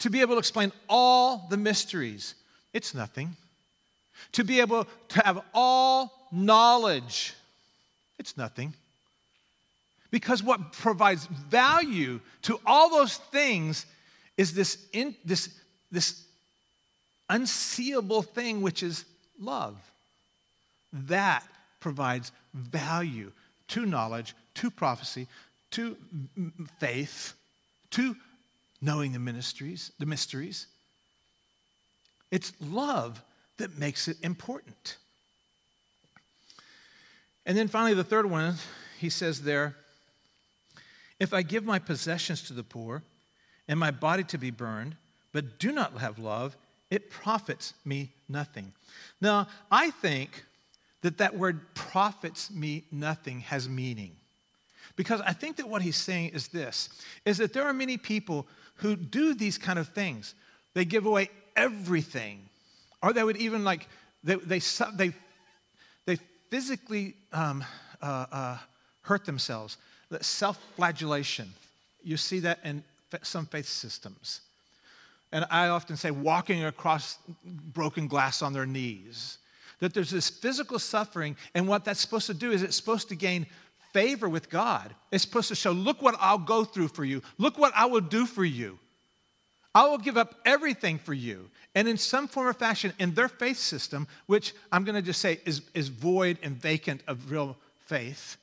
To 0.00 0.10
be 0.10 0.20
able 0.20 0.34
to 0.34 0.40
explain 0.40 0.72
all 0.88 1.46
the 1.48 1.56
mysteries, 1.56 2.34
it's 2.72 2.94
nothing. 2.94 3.36
To 4.32 4.44
be 4.44 4.60
able 4.60 4.86
to 5.10 5.24
have 5.24 5.42
all 5.54 6.12
knowledge, 6.32 7.34
it's 8.18 8.36
nothing. 8.36 8.74
Because 10.10 10.42
what 10.42 10.72
provides 10.72 11.26
value 11.26 12.20
to 12.42 12.60
all 12.66 12.90
those 12.90 13.16
things 13.16 13.86
is 14.36 14.54
this, 14.54 14.86
in, 14.92 15.14
this, 15.24 15.48
this 15.90 16.24
unseeable 17.28 18.22
thing, 18.22 18.60
which 18.62 18.82
is 18.82 19.04
love. 19.38 19.76
That 20.92 21.44
provides 21.80 22.32
value 22.54 23.32
to 23.68 23.86
knowledge, 23.86 24.34
to 24.54 24.70
prophecy, 24.70 25.26
to 25.72 25.96
faith, 26.78 27.34
to 27.90 28.16
knowing 28.80 29.12
the 29.12 29.18
ministries, 29.18 29.92
the 29.98 30.06
mysteries. 30.06 30.66
It's 32.30 32.52
love 32.60 33.22
that 33.58 33.78
makes 33.78 34.08
it 34.08 34.16
important. 34.22 34.96
And 37.44 37.56
then 37.56 37.68
finally, 37.68 37.94
the 37.94 38.04
third 38.04 38.26
one, 38.26 38.54
he 38.98 39.10
says 39.10 39.42
there, 39.42 39.76
if 41.18 41.32
I 41.32 41.42
give 41.42 41.64
my 41.64 41.78
possessions 41.78 42.42
to 42.44 42.52
the 42.52 42.62
poor 42.62 43.02
and 43.72 43.80
my 43.80 43.90
body 43.90 44.22
to 44.22 44.36
be 44.36 44.50
burned, 44.50 44.94
but 45.32 45.58
do 45.58 45.72
not 45.72 45.96
have 45.96 46.18
love, 46.18 46.54
it 46.90 47.08
profits 47.08 47.72
me 47.86 48.10
nothing. 48.28 48.70
Now, 49.18 49.48
I 49.70 49.88
think 49.88 50.44
that 51.00 51.16
that 51.16 51.38
word 51.38 51.58
profits 51.74 52.50
me 52.50 52.84
nothing 52.92 53.40
has 53.40 53.70
meaning. 53.70 54.12
Because 54.94 55.22
I 55.22 55.32
think 55.32 55.56
that 55.56 55.70
what 55.70 55.80
he's 55.80 55.96
saying 55.96 56.32
is 56.34 56.48
this 56.48 56.90
is 57.24 57.38
that 57.38 57.54
there 57.54 57.62
are 57.62 57.72
many 57.72 57.96
people 57.96 58.46
who 58.74 58.94
do 58.94 59.32
these 59.32 59.56
kind 59.56 59.78
of 59.78 59.88
things. 59.88 60.34
They 60.74 60.84
give 60.84 61.06
away 61.06 61.30
everything. 61.56 62.40
Or 63.02 63.14
they 63.14 63.24
would 63.24 63.38
even 63.38 63.64
like, 63.64 63.88
they, 64.22 64.34
they, 64.34 64.60
they, 64.96 65.12
they 66.04 66.16
physically 66.50 67.14
um, 67.32 67.64
uh, 68.02 68.26
uh, 68.30 68.58
hurt 69.00 69.24
themselves. 69.24 69.78
Self 70.20 70.58
flagellation. 70.76 71.48
You 72.04 72.18
see 72.18 72.40
that 72.40 72.58
in 72.64 72.84
some 73.22 73.46
faith 73.46 73.68
systems. 73.68 74.40
And 75.32 75.46
I 75.50 75.68
often 75.68 75.96
say 75.96 76.10
walking 76.10 76.64
across 76.64 77.18
broken 77.44 78.06
glass 78.06 78.42
on 78.42 78.52
their 78.52 78.66
knees. 78.66 79.38
That 79.80 79.94
there's 79.94 80.10
this 80.10 80.30
physical 80.30 80.78
suffering, 80.78 81.36
and 81.54 81.66
what 81.66 81.84
that's 81.84 82.00
supposed 82.00 82.26
to 82.26 82.34
do 82.34 82.52
is 82.52 82.62
it's 82.62 82.76
supposed 82.76 83.08
to 83.08 83.16
gain 83.16 83.46
favor 83.92 84.28
with 84.28 84.48
God. 84.48 84.94
It's 85.10 85.24
supposed 85.24 85.48
to 85.48 85.54
show, 85.54 85.72
look 85.72 86.02
what 86.02 86.14
I'll 86.20 86.38
go 86.38 86.64
through 86.64 86.88
for 86.88 87.04
you. 87.04 87.22
Look 87.38 87.58
what 87.58 87.72
I 87.74 87.86
will 87.86 88.00
do 88.00 88.26
for 88.26 88.44
you. 88.44 88.78
I 89.74 89.86
will 89.88 89.98
give 89.98 90.16
up 90.16 90.34
everything 90.44 90.98
for 90.98 91.14
you. 91.14 91.48
And 91.74 91.88
in 91.88 91.96
some 91.96 92.28
form 92.28 92.46
or 92.46 92.52
fashion, 92.52 92.92
in 92.98 93.14
their 93.14 93.28
faith 93.28 93.56
system, 93.56 94.06
which 94.26 94.54
I'm 94.70 94.84
going 94.84 94.96
to 94.96 95.02
just 95.02 95.20
say 95.20 95.40
is, 95.46 95.62
is 95.74 95.88
void 95.88 96.38
and 96.42 96.54
vacant 96.54 97.02
of 97.06 97.30
real 97.30 97.56
faith, 97.86 98.36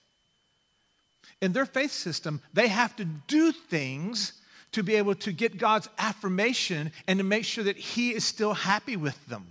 in 1.42 1.54
their 1.54 1.66
faith 1.66 1.92
system, 1.92 2.42
they 2.54 2.68
have 2.68 2.96
to 2.98 3.06
do 3.06 3.52
things 3.52 4.34
to 4.72 4.84
be 4.84 4.96
able 4.96 5.16
to 5.16 5.32
get 5.32 5.58
God's 5.58 5.90
affirmation 5.98 6.92
and 7.08 7.20
to 7.20 7.24
make 7.24 7.46
sure 7.46 7.64
that 7.64 7.78
He 7.78 8.12
is 8.14 8.24
still 8.24 8.54
happy 8.54 8.96
with 8.96 9.26
them. 9.28 9.48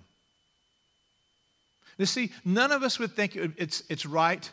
You 1.99 2.07
see, 2.07 2.31
none 2.45 2.71
of 2.71 2.83
us 2.83 2.99
would 2.99 3.13
think 3.13 3.35
it's, 3.35 3.83
it's 3.89 4.07
right 4.07 4.49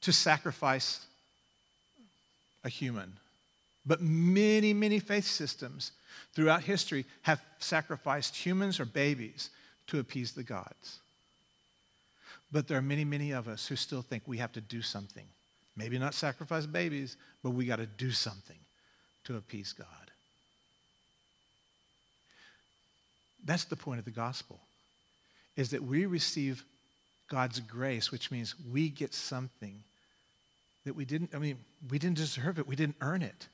to 0.00 0.12
sacrifice 0.12 1.04
a 2.64 2.68
human. 2.68 3.12
But 3.86 4.00
many, 4.00 4.72
many 4.72 4.98
faith 4.98 5.26
systems 5.26 5.92
throughout 6.34 6.62
history 6.62 7.04
have 7.22 7.42
sacrificed 7.58 8.34
humans 8.34 8.80
or 8.80 8.86
babies 8.86 9.50
to 9.88 9.98
appease 9.98 10.32
the 10.32 10.42
gods. 10.42 11.00
But 12.50 12.68
there 12.68 12.78
are 12.78 12.82
many, 12.82 13.04
many 13.04 13.32
of 13.32 13.48
us 13.48 13.66
who 13.66 13.76
still 13.76 14.02
think 14.02 14.22
we 14.26 14.38
have 14.38 14.52
to 14.52 14.60
do 14.60 14.80
something. 14.80 15.26
Maybe 15.76 15.98
not 15.98 16.14
sacrifice 16.14 16.66
babies, 16.66 17.16
but 17.42 17.50
we 17.50 17.66
got 17.66 17.76
to 17.76 17.86
do 17.86 18.10
something 18.10 18.58
to 19.24 19.36
appease 19.36 19.72
God. 19.72 19.88
That's 23.44 23.64
the 23.64 23.76
point 23.76 23.98
of 23.98 24.04
the 24.04 24.10
gospel. 24.10 24.60
Is 25.56 25.70
that 25.70 25.82
we 25.82 26.06
receive 26.06 26.64
God's 27.28 27.60
grace, 27.60 28.10
which 28.10 28.30
means 28.30 28.54
we 28.72 28.88
get 28.88 29.14
something 29.14 29.82
that 30.84 30.94
we 30.94 31.04
didn't, 31.04 31.34
I 31.34 31.38
mean, 31.38 31.58
we 31.90 31.98
didn't 31.98 32.16
deserve 32.16 32.58
it, 32.58 32.66
we 32.66 32.76
didn't 32.76 32.96
earn 33.00 33.22
it. 33.22 33.48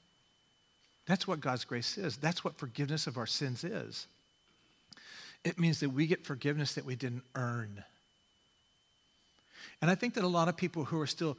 That's 1.07 1.27
what 1.27 1.41
God's 1.41 1.65
grace 1.65 1.99
is. 1.99 2.17
That's 2.17 2.45
what 2.45 2.59
forgiveness 2.59 3.07
of 3.07 3.17
our 3.17 3.27
sins 3.27 3.65
is. 3.65 4.07
It 5.45 5.59
means 5.59 5.81
that 5.81 5.91
we 5.91 6.07
get 6.07 6.25
forgiveness 6.25 6.75
that 6.75 6.85
we 6.85 6.97
didn't 6.97 7.25
earn. 7.35 7.83
And 9.83 9.91
I 9.91 9.95
think 9.95 10.15
that 10.15 10.25
a 10.25 10.29
lot 10.29 10.49
of 10.49 10.57
people 10.57 10.85
who 10.85 11.01
are 11.01 11.07
still 11.07 11.39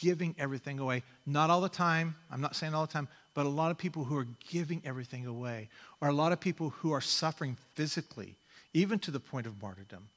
giving 0.00 0.34
everything 0.38 0.78
away, 0.78 1.02
not 1.26 1.50
all 1.50 1.60
the 1.60 1.68
time, 1.68 2.14
I'm 2.30 2.40
not 2.40 2.54
saying 2.54 2.74
all 2.74 2.86
the 2.86 2.92
time, 2.92 3.08
but 3.34 3.46
a 3.46 3.48
lot 3.48 3.70
of 3.70 3.78
people 3.78 4.04
who 4.04 4.16
are 4.16 4.26
giving 4.48 4.80
everything 4.84 5.26
away, 5.26 5.68
or 6.00 6.08
a 6.08 6.12
lot 6.12 6.32
of 6.32 6.40
people 6.40 6.70
who 6.70 6.92
are 6.92 7.00
suffering 7.00 7.56
physically, 7.74 8.36
even 8.74 8.98
to 9.00 9.10
the 9.10 9.20
point 9.20 9.46
of 9.46 9.60
martyrdom, 9.60 10.08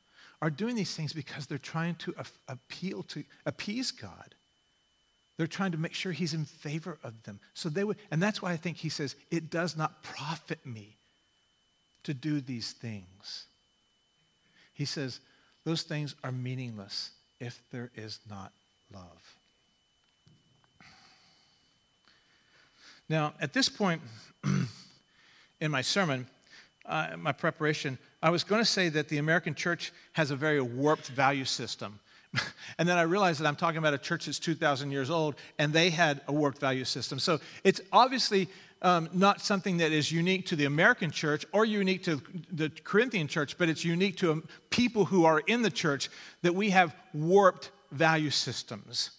are 0.42 0.50
doing 0.50 0.76
these 0.76 0.96
things 0.96 1.14
because 1.14 1.48
they're 1.48 1.58
trying 1.58 1.96
to 1.96 2.14
appeal 2.48 3.04
to 3.04 3.24
appease 3.46 3.92
God. 3.92 4.36
They're 5.38 5.48
trying 5.48 5.72
to 5.72 5.80
make 5.80 5.96
sure 5.96 6.12
he's 6.12 6.36
in 6.36 6.46
favor 6.46 7.00
of 7.04 7.24
them. 7.24 7.40
So 7.56 7.70
they 7.70 7.84
would, 7.84 7.98
and 8.12 8.22
that's 8.22 8.42
why 8.42 8.52
I 8.52 8.58
think 8.58 8.78
he 8.78 8.90
says, 8.90 9.16
it 9.32 9.50
does 9.50 9.76
not 9.76 10.04
profit 10.04 10.64
me 10.66 10.96
to 12.04 12.14
do 12.14 12.40
these 12.40 12.74
things. 12.74 13.46
He 14.74 14.86
says, 14.86 15.20
those 15.64 15.84
things 15.84 16.14
are 16.24 16.32
meaningless 16.32 17.12
if 17.44 17.62
there 17.72 17.92
is 17.96 18.20
not 18.30 18.52
love. 18.94 19.36
Now, 23.10 23.34
at 23.42 23.52
this 23.52 23.68
point 23.68 24.02
in 25.60 25.70
my 25.70 25.82
sermon, 25.82 26.26
uh, 26.86 27.12
my 27.18 27.34
preparation, 27.34 27.98
I 28.22 28.30
was 28.30 28.44
going 28.44 28.62
to 28.62 28.70
say 28.70 28.90
that 28.90 29.10
the 29.10 29.18
American 29.18 29.56
church 29.56 29.92
has 30.14 30.32
a 30.32 30.36
very 30.36 30.62
warped 30.62 31.08
value 31.10 31.46
system. 31.46 32.00
and 32.78 32.88
then 32.88 32.98
I 32.98 33.04
realized 33.04 33.42
that 33.42 33.48
I'm 33.48 33.58
talking 33.58 33.78
about 33.78 33.94
a 33.94 33.98
church 33.98 34.26
that's 34.26 34.40
2,000 34.40 34.90
years 34.90 35.10
old, 35.10 35.36
and 35.60 35.74
they 35.74 35.90
had 35.90 36.22
a 36.28 36.34
warped 36.34 36.60
value 36.60 36.86
system. 36.86 37.20
So 37.20 37.40
it's 37.64 37.82
obviously 37.92 38.48
um, 38.84 39.10
not 39.14 39.42
something 39.42 39.78
that 39.78 39.92
is 39.92 40.12
unique 40.12 40.46
to 40.48 40.56
the 40.56 40.66
American 40.66 41.10
church 41.10 41.46
or 41.54 41.66
unique 41.66 42.04
to 42.04 42.22
the 42.52 42.70
Corinthian 42.84 43.28
church, 43.28 43.58
but 43.58 43.70
it's 43.70 43.86
unique 43.86 44.18
to 44.18 44.32
um, 44.32 44.48
people 44.70 45.06
who 45.06 45.26
are 45.26 45.40
in 45.40 45.62
the 45.62 45.72
church 45.72 46.10
that 46.42 46.54
we 46.54 46.70
have 46.70 46.96
warped 47.14 47.72
value 47.92 48.30
systems. 48.30 49.12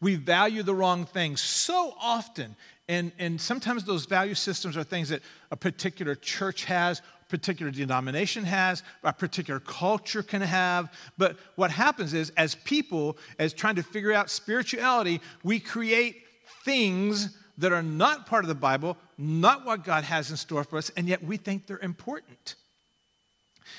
We 0.00 0.16
value 0.16 0.62
the 0.62 0.74
wrong 0.74 1.04
things 1.04 1.42
so 1.42 1.94
often. 2.00 2.56
And, 2.88 3.12
and 3.18 3.40
sometimes 3.40 3.84
those 3.84 4.06
value 4.06 4.34
systems 4.34 4.76
are 4.76 4.82
things 4.82 5.10
that 5.10 5.20
a 5.50 5.56
particular 5.56 6.14
church 6.14 6.64
has, 6.64 7.02
particular 7.28 7.70
denomination 7.70 8.44
has, 8.44 8.82
a 9.04 9.12
particular 9.12 9.60
culture 9.60 10.22
can 10.22 10.40
have. 10.40 10.92
But 11.18 11.36
what 11.56 11.70
happens 11.70 12.14
is, 12.14 12.30
as 12.36 12.54
people, 12.54 13.18
as 13.38 13.52
trying 13.52 13.76
to 13.76 13.82
figure 13.82 14.12
out 14.12 14.30
spirituality, 14.30 15.20
we 15.44 15.60
create 15.60 16.24
things 16.64 17.36
that 17.60 17.72
are 17.72 17.82
not 17.82 18.26
part 18.26 18.44
of 18.44 18.48
the 18.48 18.54
Bible, 18.54 18.96
not 19.16 19.64
what 19.64 19.84
God 19.84 20.04
has 20.04 20.30
in 20.30 20.36
store 20.36 20.64
for 20.64 20.78
us, 20.78 20.90
and 20.96 21.06
yet 21.06 21.22
we 21.22 21.36
think 21.36 21.66
they're 21.66 21.78
important. 21.78 22.54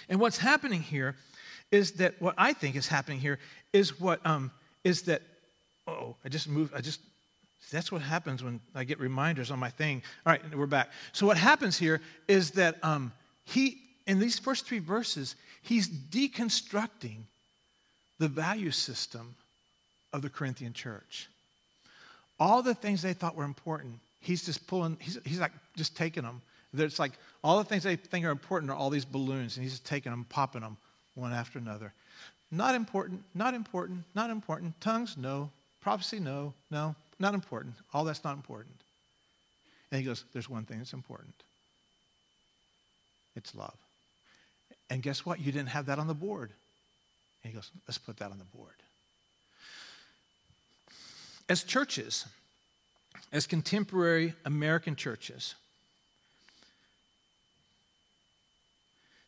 And 0.07 0.19
what's 0.19 0.37
happening 0.37 0.81
here 0.81 1.15
is 1.71 1.93
that 1.93 2.21
what 2.21 2.35
I 2.37 2.53
think 2.53 2.75
is 2.75 2.87
happening 2.87 3.19
here 3.19 3.39
is 3.73 3.99
what 3.99 4.25
um, 4.25 4.51
is 4.83 5.03
that. 5.03 5.21
Oh, 5.87 6.15
I 6.23 6.29
just 6.29 6.47
moved. 6.47 6.73
I 6.73 6.81
just. 6.81 7.01
That's 7.71 7.91
what 7.91 8.01
happens 8.01 8.43
when 8.43 8.59
I 8.75 8.83
get 8.83 8.99
reminders 8.99 9.49
on 9.49 9.57
my 9.57 9.69
thing. 9.69 10.03
All 10.25 10.31
right, 10.31 10.41
we're 10.55 10.65
back. 10.65 10.89
So 11.13 11.25
what 11.25 11.37
happens 11.37 11.77
here 11.77 12.01
is 12.27 12.51
that 12.51 12.75
um, 12.83 13.13
he, 13.45 13.77
in 14.07 14.19
these 14.19 14.37
first 14.37 14.65
three 14.65 14.79
verses, 14.79 15.35
he's 15.61 15.87
deconstructing 15.87 17.19
the 18.19 18.27
value 18.27 18.71
system 18.71 19.35
of 20.11 20.21
the 20.21 20.29
Corinthian 20.29 20.73
church. 20.73 21.29
All 22.41 22.63
the 22.63 22.73
things 22.73 23.03
they 23.03 23.13
thought 23.13 23.35
were 23.35 23.43
important, 23.43 23.99
he's 24.19 24.43
just 24.43 24.65
pulling, 24.65 24.97
he's, 24.99 25.19
he's 25.23 25.39
like 25.39 25.51
just 25.77 25.95
taking 25.95 26.23
them. 26.23 26.41
It's 26.75 26.97
like 26.97 27.11
all 27.43 27.59
the 27.59 27.63
things 27.63 27.83
they 27.83 27.95
think 27.95 28.25
are 28.25 28.31
important 28.31 28.71
are 28.71 28.75
all 28.75 28.89
these 28.89 29.05
balloons, 29.05 29.57
and 29.57 29.63
he's 29.63 29.73
just 29.73 29.85
taking 29.85 30.11
them, 30.11 30.25
popping 30.27 30.61
them 30.61 30.75
one 31.13 31.33
after 31.33 31.59
another. 31.59 31.93
Not 32.49 32.73
important, 32.73 33.21
not 33.35 33.53
important, 33.53 33.99
not 34.15 34.31
important. 34.31 34.73
Tongues, 34.81 35.17
no. 35.17 35.51
Prophecy, 35.81 36.19
no, 36.19 36.55
no, 36.71 36.95
not 37.19 37.35
important. 37.35 37.75
All 37.93 38.03
that's 38.03 38.23
not 38.23 38.35
important. 38.35 38.73
And 39.91 39.99
he 39.99 40.05
goes, 40.07 40.23
There's 40.33 40.49
one 40.49 40.63
thing 40.63 40.79
that's 40.79 40.93
important. 40.93 41.35
it's 43.35 43.53
love. 43.53 43.75
And 44.89 45.03
guess 45.03 45.27
what? 45.27 45.39
You 45.39 45.51
didn't 45.51 45.69
have 45.69 45.85
that 45.85 45.99
on 45.99 46.07
the 46.07 46.15
board. 46.15 46.49
And 47.43 47.53
he 47.53 47.55
goes, 47.55 47.69
let's 47.87 47.99
put 47.99 48.17
that 48.17 48.31
on 48.31 48.39
the 48.39 48.57
board. 48.57 48.73
As 51.51 51.63
churches, 51.65 52.25
as 53.33 53.45
contemporary 53.45 54.33
American 54.45 54.95
churches, 54.95 55.55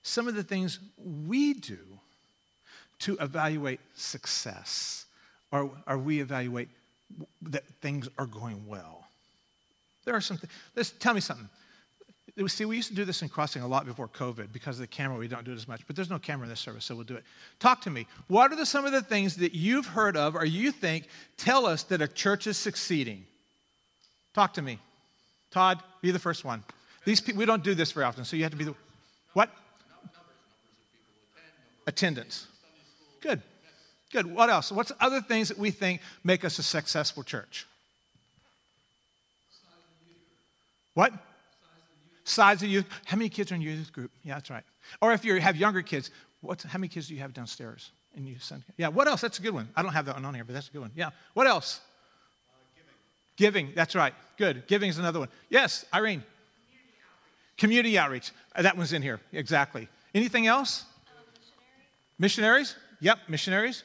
some 0.03 0.29
of 0.29 0.33
the 0.33 0.41
things 0.41 0.79
we 0.97 1.53
do 1.53 1.79
to 2.99 3.17
evaluate 3.19 3.81
success 3.95 5.05
or, 5.51 5.69
or 5.85 5.97
we 5.97 6.21
evaluate 6.21 6.69
that 7.41 7.65
things 7.81 8.07
are 8.17 8.25
going 8.25 8.67
well. 8.67 9.05
There 10.05 10.15
are 10.15 10.21
some 10.21 10.37
things. 10.37 10.91
Tell 10.99 11.13
me 11.13 11.19
something. 11.19 11.49
See, 12.47 12.65
we 12.65 12.75
used 12.75 12.89
to 12.89 12.95
do 12.95 13.05
this 13.05 13.21
in 13.21 13.29
crossing 13.29 13.61
a 13.61 13.67
lot 13.67 13.85
before 13.85 14.07
COVID 14.07 14.51
because 14.51 14.77
of 14.77 14.81
the 14.81 14.87
camera. 14.87 15.19
We 15.19 15.27
don't 15.27 15.45
do 15.45 15.51
it 15.51 15.55
as 15.55 15.67
much, 15.67 15.81
but 15.85 15.95
there's 15.95 16.09
no 16.09 16.17
camera 16.17 16.45
in 16.45 16.49
this 16.49 16.59
service, 16.59 16.83
so 16.83 16.95
we'll 16.95 17.03
do 17.03 17.15
it. 17.15 17.23
Talk 17.59 17.81
to 17.81 17.91
me. 17.91 18.07
What 18.27 18.51
are 18.51 18.55
the, 18.55 18.65
some 18.65 18.85
of 18.85 18.91
the 18.91 19.03
things 19.03 19.35
that 19.35 19.53
you've 19.53 19.85
heard 19.85 20.17
of 20.17 20.35
or 20.35 20.43
you 20.43 20.71
think 20.71 21.07
tell 21.37 21.67
us 21.67 21.83
that 21.83 22.01
a 22.01 22.07
church 22.07 22.47
is 22.47 22.57
succeeding? 22.57 23.25
Talk 24.33 24.53
to 24.55 24.63
me. 24.63 24.79
Todd, 25.51 25.83
be 26.01 26.09
the 26.09 26.17
first 26.17 26.43
one. 26.43 26.63
These 27.05 27.21
people, 27.21 27.39
we 27.39 27.45
don't 27.45 27.63
do 27.63 27.75
this 27.75 27.91
very 27.91 28.05
often, 28.05 28.25
so 28.25 28.35
you 28.35 28.41
have 28.43 28.51
to 28.51 28.57
be 28.57 28.63
the 28.63 28.73
what? 29.33 29.51
Attendance. 31.85 32.47
Good. 33.21 33.43
Good. 34.11 34.25
What 34.25 34.49
else? 34.49 34.71
What's 34.71 34.91
other 34.99 35.21
things 35.21 35.49
that 35.49 35.59
we 35.59 35.69
think 35.69 36.01
make 36.23 36.43
us 36.43 36.57
a 36.57 36.63
successful 36.63 37.21
church? 37.21 37.67
What? 40.95 41.13
Size 42.23 42.63
of 42.63 42.69
youth. 42.69 42.85
How 43.05 43.17
many 43.17 43.29
kids 43.29 43.51
are 43.51 43.55
in 43.55 43.61
your 43.61 43.73
youth 43.73 43.91
group? 43.91 44.11
Yeah, 44.23 44.35
that's 44.35 44.49
right. 44.49 44.63
Or 45.01 45.11
if 45.13 45.25
you 45.25 45.39
have 45.39 45.57
younger 45.57 45.81
kids, 45.81 46.11
what's, 46.41 46.63
how 46.63 46.79
many 46.79 46.87
kids 46.87 47.07
do 47.07 47.15
you 47.15 47.19
have 47.21 47.33
downstairs? 47.33 47.91
In 48.15 48.27
your 48.27 48.39
son? 48.39 48.63
Yeah, 48.77 48.89
what 48.89 49.07
else? 49.07 49.21
That's 49.21 49.39
a 49.39 49.41
good 49.41 49.53
one. 49.53 49.67
I 49.75 49.81
don't 49.81 49.93
have 49.93 50.05
that 50.05 50.15
one 50.15 50.25
on 50.25 50.35
here, 50.35 50.43
but 50.43 50.53
that's 50.53 50.69
a 50.69 50.71
good 50.71 50.81
one. 50.81 50.91
Yeah. 50.95 51.09
What 51.33 51.47
else? 51.47 51.81
Uh, 52.47 52.53
giving. 53.35 53.65
Giving, 53.65 53.75
that's 53.75 53.95
right. 53.95 54.13
Good. 54.37 54.67
Giving 54.67 54.89
is 54.89 54.99
another 54.99 55.19
one. 55.19 55.29
Yes, 55.49 55.83
Irene. 55.91 56.21
Community 56.21 56.93
outreach. 57.01 57.57
Community 57.57 57.97
outreach. 57.97 58.31
Uh, 58.55 58.61
that 58.61 58.77
one's 58.77 58.93
in 58.93 59.01
here. 59.01 59.19
Exactly. 59.31 59.87
Anything 60.13 60.45
else? 60.45 60.85
Uh, 61.07 61.21
missionaries. 62.19 62.75
missionaries? 62.75 62.75
Yep, 62.99 63.19
missionaries. 63.27 63.83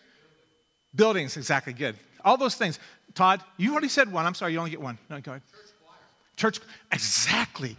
Buildings, 0.94 1.36
exactly. 1.36 1.72
Good. 1.72 1.96
All 2.24 2.36
those 2.36 2.54
things. 2.54 2.78
Todd, 3.14 3.42
you 3.56 3.72
already 3.72 3.88
said 3.88 4.12
one. 4.12 4.26
I'm 4.26 4.34
sorry, 4.34 4.52
you 4.52 4.58
only 4.58 4.70
get 4.70 4.80
one. 4.80 4.98
No, 5.08 5.20
go 5.20 5.32
ahead. 5.32 5.42
Church, 5.50 5.70
choir. 5.82 5.96
Church 6.36 6.60
exactly. 6.92 7.76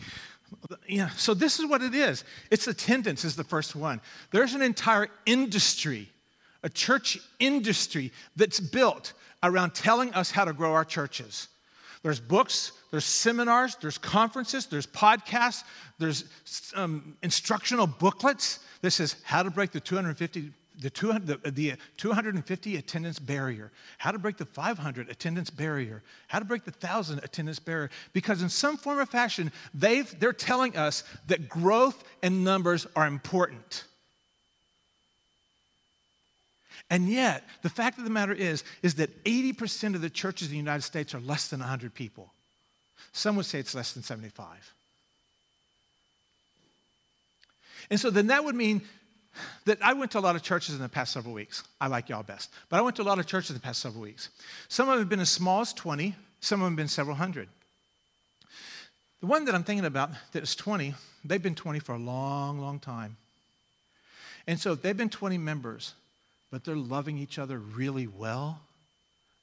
Yeah, 0.88 1.10
so 1.10 1.34
this 1.34 1.60
is 1.60 1.66
what 1.66 1.82
it 1.82 1.94
is. 1.94 2.24
It's 2.52 2.68
attendance 2.68 3.24
is 3.24 3.36
the 3.36 3.44
first 3.44 3.76
one. 3.76 4.02
There's 4.32 4.54
an 4.54 4.62
entire 4.62 5.08
industry, 5.26 6.10
a 6.64 6.70
church 6.70 7.20
industry 7.40 8.12
that's 8.36 8.60
built 8.60 9.14
around 9.44 9.76
telling 9.76 10.14
us 10.14 10.32
how 10.32 10.46
to 10.46 10.54
grow 10.54 10.74
our 10.74 10.86
churches. 10.86 11.48
There's 12.02 12.20
books, 12.20 12.72
there's 12.92 13.06
seminars, 13.06 13.76
there's 13.76 13.98
conferences, 13.98 14.66
there's 14.66 14.88
podcasts, 14.88 15.64
there's 15.98 16.26
um, 16.76 17.16
instructional 17.24 17.88
booklets. 17.88 18.60
This 18.82 19.00
is 19.00 19.18
how 19.24 19.44
to 19.44 19.52
break 19.52 19.72
the 19.72 19.80
250 19.80 20.52
the, 20.80 20.90
200, 20.90 21.44
the, 21.44 21.52
the 21.52 21.74
250 21.98 22.78
attendance 22.78 23.20
barrier, 23.20 23.72
how 23.98 24.12
to 24.12 24.20
break 24.20 24.38
the 24.38 24.46
500 24.46 25.10
attendance 25.10 25.50
barrier, 25.50 26.02
how 26.28 26.40
to 26.40 26.46
break 26.46 26.64
the 26.64 26.72
1,000 26.72 27.20
attendance 27.24 27.60
barrier. 27.60 27.90
Because 28.14 28.42
in 28.42 28.50
some 28.50 28.78
form 28.78 29.00
or 29.00 29.06
fashion, 29.06 29.52
they've, 29.74 30.20
they're 30.20 30.34
telling 30.34 30.78
us 30.78 31.04
that 31.28 31.50
growth 31.50 32.04
and 32.24 32.44
numbers 32.44 32.88
are 32.96 33.08
important. 33.08 33.84
And 36.90 37.08
yet, 37.08 37.44
the 37.62 37.70
fact 37.70 37.98
of 38.00 38.04
the 38.04 38.10
matter 38.10 38.34
is, 38.34 38.64
is 38.82 38.96
that 38.96 39.24
80% 39.24 39.96
of 39.96 40.02
the 40.02 40.10
churches 40.10 40.48
in 40.48 40.54
the 40.54 40.58
United 40.58 40.82
States 40.82 41.14
are 41.14 41.20
less 41.20 41.50
than 41.50 41.60
100 41.60 41.94
people. 41.94 42.32
Some 43.12 43.36
would 43.36 43.46
say 43.46 43.60
it's 43.60 43.76
less 43.76 43.94
than 43.94 44.02
75. 44.02 44.48
And 47.90 48.00
so 48.00 48.10
then 48.10 48.28
that 48.28 48.44
would 48.44 48.56
mean 48.56 48.82
that 49.66 49.78
I 49.82 49.94
went 49.94 50.12
to 50.12 50.20
a 50.20 50.22
lot 50.22 50.36
of 50.36 50.44
churches 50.44 50.76
in 50.76 50.82
the 50.82 50.90
past 50.90 51.14
several 51.14 51.34
weeks. 51.34 51.64
I 51.80 51.88
like 51.88 52.10
y'all 52.10 52.24
best. 52.24 52.52
But 52.70 52.78
I 52.78 52.82
went 52.82 52.96
to 52.98 53.02
a 53.02 53.04
lot 53.04 53.20
of 53.20 53.26
churches 53.26 53.52
in 53.52 53.56
the 53.56 53.62
past 53.62 53.82
several 53.82 54.02
weeks. 54.02 54.30
Some 54.68 54.88
of 54.88 54.94
them 54.94 55.00
have 55.00 55.10
been 55.10 55.20
as 55.20 55.30
small 55.30 55.62
as 55.62 55.74
20, 55.74 56.16
some 56.42 56.62
of 56.62 56.66
them 56.66 56.74
have 56.74 56.78
been 56.78 56.88
several 56.88 57.16
hundred. 57.16 57.50
The 59.22 59.28
one 59.28 59.46
that 59.46 59.56
I'm 59.56 59.64
thinking 59.64 59.86
about 59.86 60.12
that 60.32 60.44
is 60.44 60.56
20, 60.56 60.94
they've 61.26 61.42
been 61.42 61.56
20 61.56 61.80
for 61.80 61.94
a 61.94 62.00
long, 62.00 62.60
long 62.60 62.80
time. 62.80 63.18
And 64.48 64.60
so 64.60 64.72
if 64.72 64.82
they've 64.82 64.96
been 64.96 65.10
20 65.10 65.38
members, 65.38 65.94
but 66.52 66.64
they're 66.64 66.76
loving 66.76 67.18
each 67.18 67.38
other 67.38 67.60
really 67.60 68.08
well, 68.08 68.62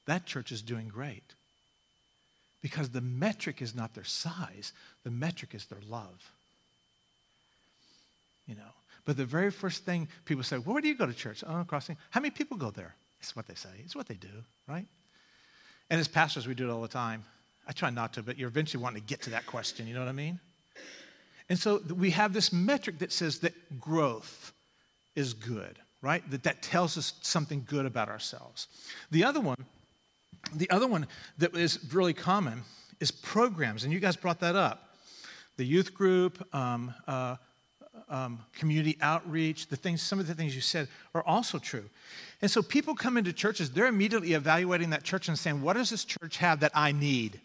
that 0.05 0.25
church 0.25 0.51
is 0.51 0.61
doing 0.61 0.87
great. 0.87 1.23
Because 2.61 2.89
the 2.89 3.01
metric 3.01 3.61
is 3.61 3.75
not 3.75 3.93
their 3.93 4.03
size, 4.03 4.73
the 5.03 5.11
metric 5.11 5.53
is 5.53 5.65
their 5.65 5.79
love. 5.87 6.31
You 8.47 8.55
know, 8.55 8.73
but 9.07 9.15
the 9.15 9.25
very 9.25 9.51
first 9.51 9.85
thing 9.85 10.09
people 10.25 10.43
say, 10.43 10.57
well, 10.57 10.73
where 10.73 10.81
do 10.81 10.89
you 10.89 10.95
go 10.95 11.05
to 11.05 11.13
church? 11.13 11.41
Oh, 11.47 11.63
crossing. 11.65 11.95
How 12.09 12.19
many 12.19 12.29
people 12.29 12.57
go 12.57 12.71
there? 12.71 12.93
It's 13.21 13.37
what 13.37 13.47
they 13.47 13.55
say. 13.55 13.69
It's 13.85 13.95
what 13.95 14.05
they 14.05 14.15
do, 14.15 14.27
right? 14.67 14.85
And 15.89 15.97
as 15.97 16.09
pastors, 16.09 16.45
we 16.45 16.53
do 16.53 16.69
it 16.69 16.73
all 16.73 16.81
the 16.81 16.89
time. 16.89 17.23
I 17.69 17.71
try 17.71 17.89
not 17.89 18.11
to, 18.13 18.21
but 18.21 18.37
you're 18.37 18.49
eventually 18.49 18.83
wanting 18.83 19.01
to 19.01 19.07
get 19.07 19.21
to 19.21 19.29
that 19.29 19.45
question. 19.45 19.87
You 19.87 19.93
know 19.93 20.01
what 20.01 20.09
I 20.09 20.11
mean? 20.13 20.41
And 21.47 21.57
so 21.57 21.81
we 21.95 22.09
have 22.11 22.33
this 22.33 22.51
metric 22.51 22.99
that 22.99 23.13
says 23.13 23.39
that 23.39 23.79
growth 23.79 24.51
is 25.15 25.33
good, 25.33 25.79
right? 26.01 26.29
That 26.29 26.43
that 26.43 26.61
tells 26.61 26.97
us 26.97 27.13
something 27.21 27.65
good 27.65 27.85
about 27.85 28.09
ourselves. 28.09 28.67
The 29.11 29.23
other 29.23 29.39
one, 29.39 29.63
the 30.53 30.69
other 30.69 30.85
one 30.85 31.07
that 31.37 31.55
is 31.55 31.79
really 31.93 32.13
common 32.13 32.61
is 32.99 33.11
programs, 33.11 33.85
and 33.85 33.93
you 33.93 34.01
guys 34.01 34.17
brought 34.17 34.41
that 34.41 34.57
up. 34.57 34.95
The 35.55 35.65
youth 35.65 35.93
group, 35.93 36.45
um, 36.53 36.93
uh, 37.07 37.37
um, 38.09 38.39
community 38.57 38.97
outreach, 39.01 39.67
the 39.67 39.75
things, 39.75 40.01
some 40.01 40.19
of 40.19 40.27
the 40.27 40.33
things 40.33 40.55
you 40.55 40.61
said 40.61 40.87
are 41.13 41.23
also 41.23 41.59
true. 41.59 41.83
And 42.41 42.49
so 42.49 42.61
people 42.61 42.95
come 42.95 43.17
into 43.17 43.33
churches, 43.33 43.71
they're 43.71 43.87
immediately 43.87 44.33
evaluating 44.33 44.91
that 44.91 45.03
church 45.03 45.27
and 45.27 45.37
saying, 45.37 45.61
what 45.61 45.73
does 45.73 45.89
this 45.89 46.05
church 46.05 46.37
have 46.37 46.61
that 46.61 46.71
I 46.73 46.91
need? 46.91 47.39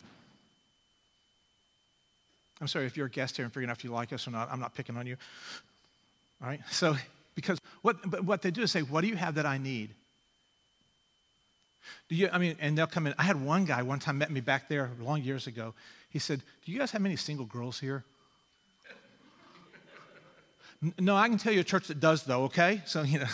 I'm 2.61 2.69
sorry 2.69 2.87
if 2.87 2.97
you're 2.97 3.07
a 3.07 3.11
guest 3.11 3.37
here 3.37 3.45
and 3.45 3.53
figuring 3.53 3.71
out 3.71 3.79
if 3.79 3.85
you 3.85 3.91
like 3.91 4.13
us 4.13 4.29
or 4.29 4.31
not. 4.31 4.49
I'm 4.53 4.61
not 4.61 4.75
picking 4.75 4.97
on 4.97 5.07
you. 5.07 5.17
All 6.41 6.49
right? 6.49 6.61
So, 6.71 6.97
because 7.35 7.59
what, 7.83 7.97
but 8.09 8.25
what 8.25 8.43
they 8.43 8.51
do 8.51 8.63
is 8.63 8.71
say, 8.71 8.83
what 8.83 9.01
do 9.01 9.09
you 9.09 9.17
have 9.17 9.35
that 9.35 9.47
I 9.47 9.59
need? 9.59 9.91
Do 12.09 12.15
you, 12.15 12.29
I 12.33 12.39
mean, 12.39 12.57
and 12.61 12.77
they'll 12.77 12.87
come 12.87 13.07
in. 13.07 13.15
I 13.19 13.25
had 13.25 13.43
one 13.43 13.65
guy 13.65 13.83
one 13.83 13.99
time 13.99 14.19
met 14.19 14.31
me 14.31 14.41
back 14.41 14.69
there 14.69 14.91
long 15.01 15.23
years 15.23 15.47
ago. 15.47 15.75
He 16.11 16.19
said, 16.19 16.43
Do 16.65 16.73
you 16.73 16.79
guys 16.79 16.91
have 16.93 17.01
many 17.01 17.17
single 17.17 17.47
girls 17.47 17.81
here? 17.81 18.05
No, 20.99 21.17
I 21.17 21.29
can 21.29 21.39
tell 21.39 21.53
you 21.53 21.61
a 21.61 21.65
church 21.65 21.87
that 21.89 22.01
does, 22.01 22.25
though, 22.25 22.45
okay? 22.45 22.83
So, 22.87 23.03
you 23.03 23.21
know, 23.21 23.27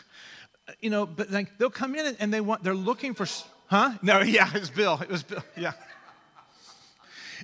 you 0.80 0.90
know, 0.90 1.06
but 1.06 1.30
like 1.30 1.56
they'll 1.58 1.70
come 1.70 1.94
in 1.94 2.16
and 2.18 2.32
they 2.32 2.40
want, 2.40 2.62
they're 2.62 2.74
looking 2.74 3.14
for, 3.14 3.26
huh? 3.66 3.92
No, 4.02 4.20
yeah, 4.22 4.48
it 4.54 4.60
was 4.60 4.70
Bill. 4.70 5.00
It 5.02 5.08
was 5.08 5.22
Bill, 5.22 5.42
yeah. 5.56 5.72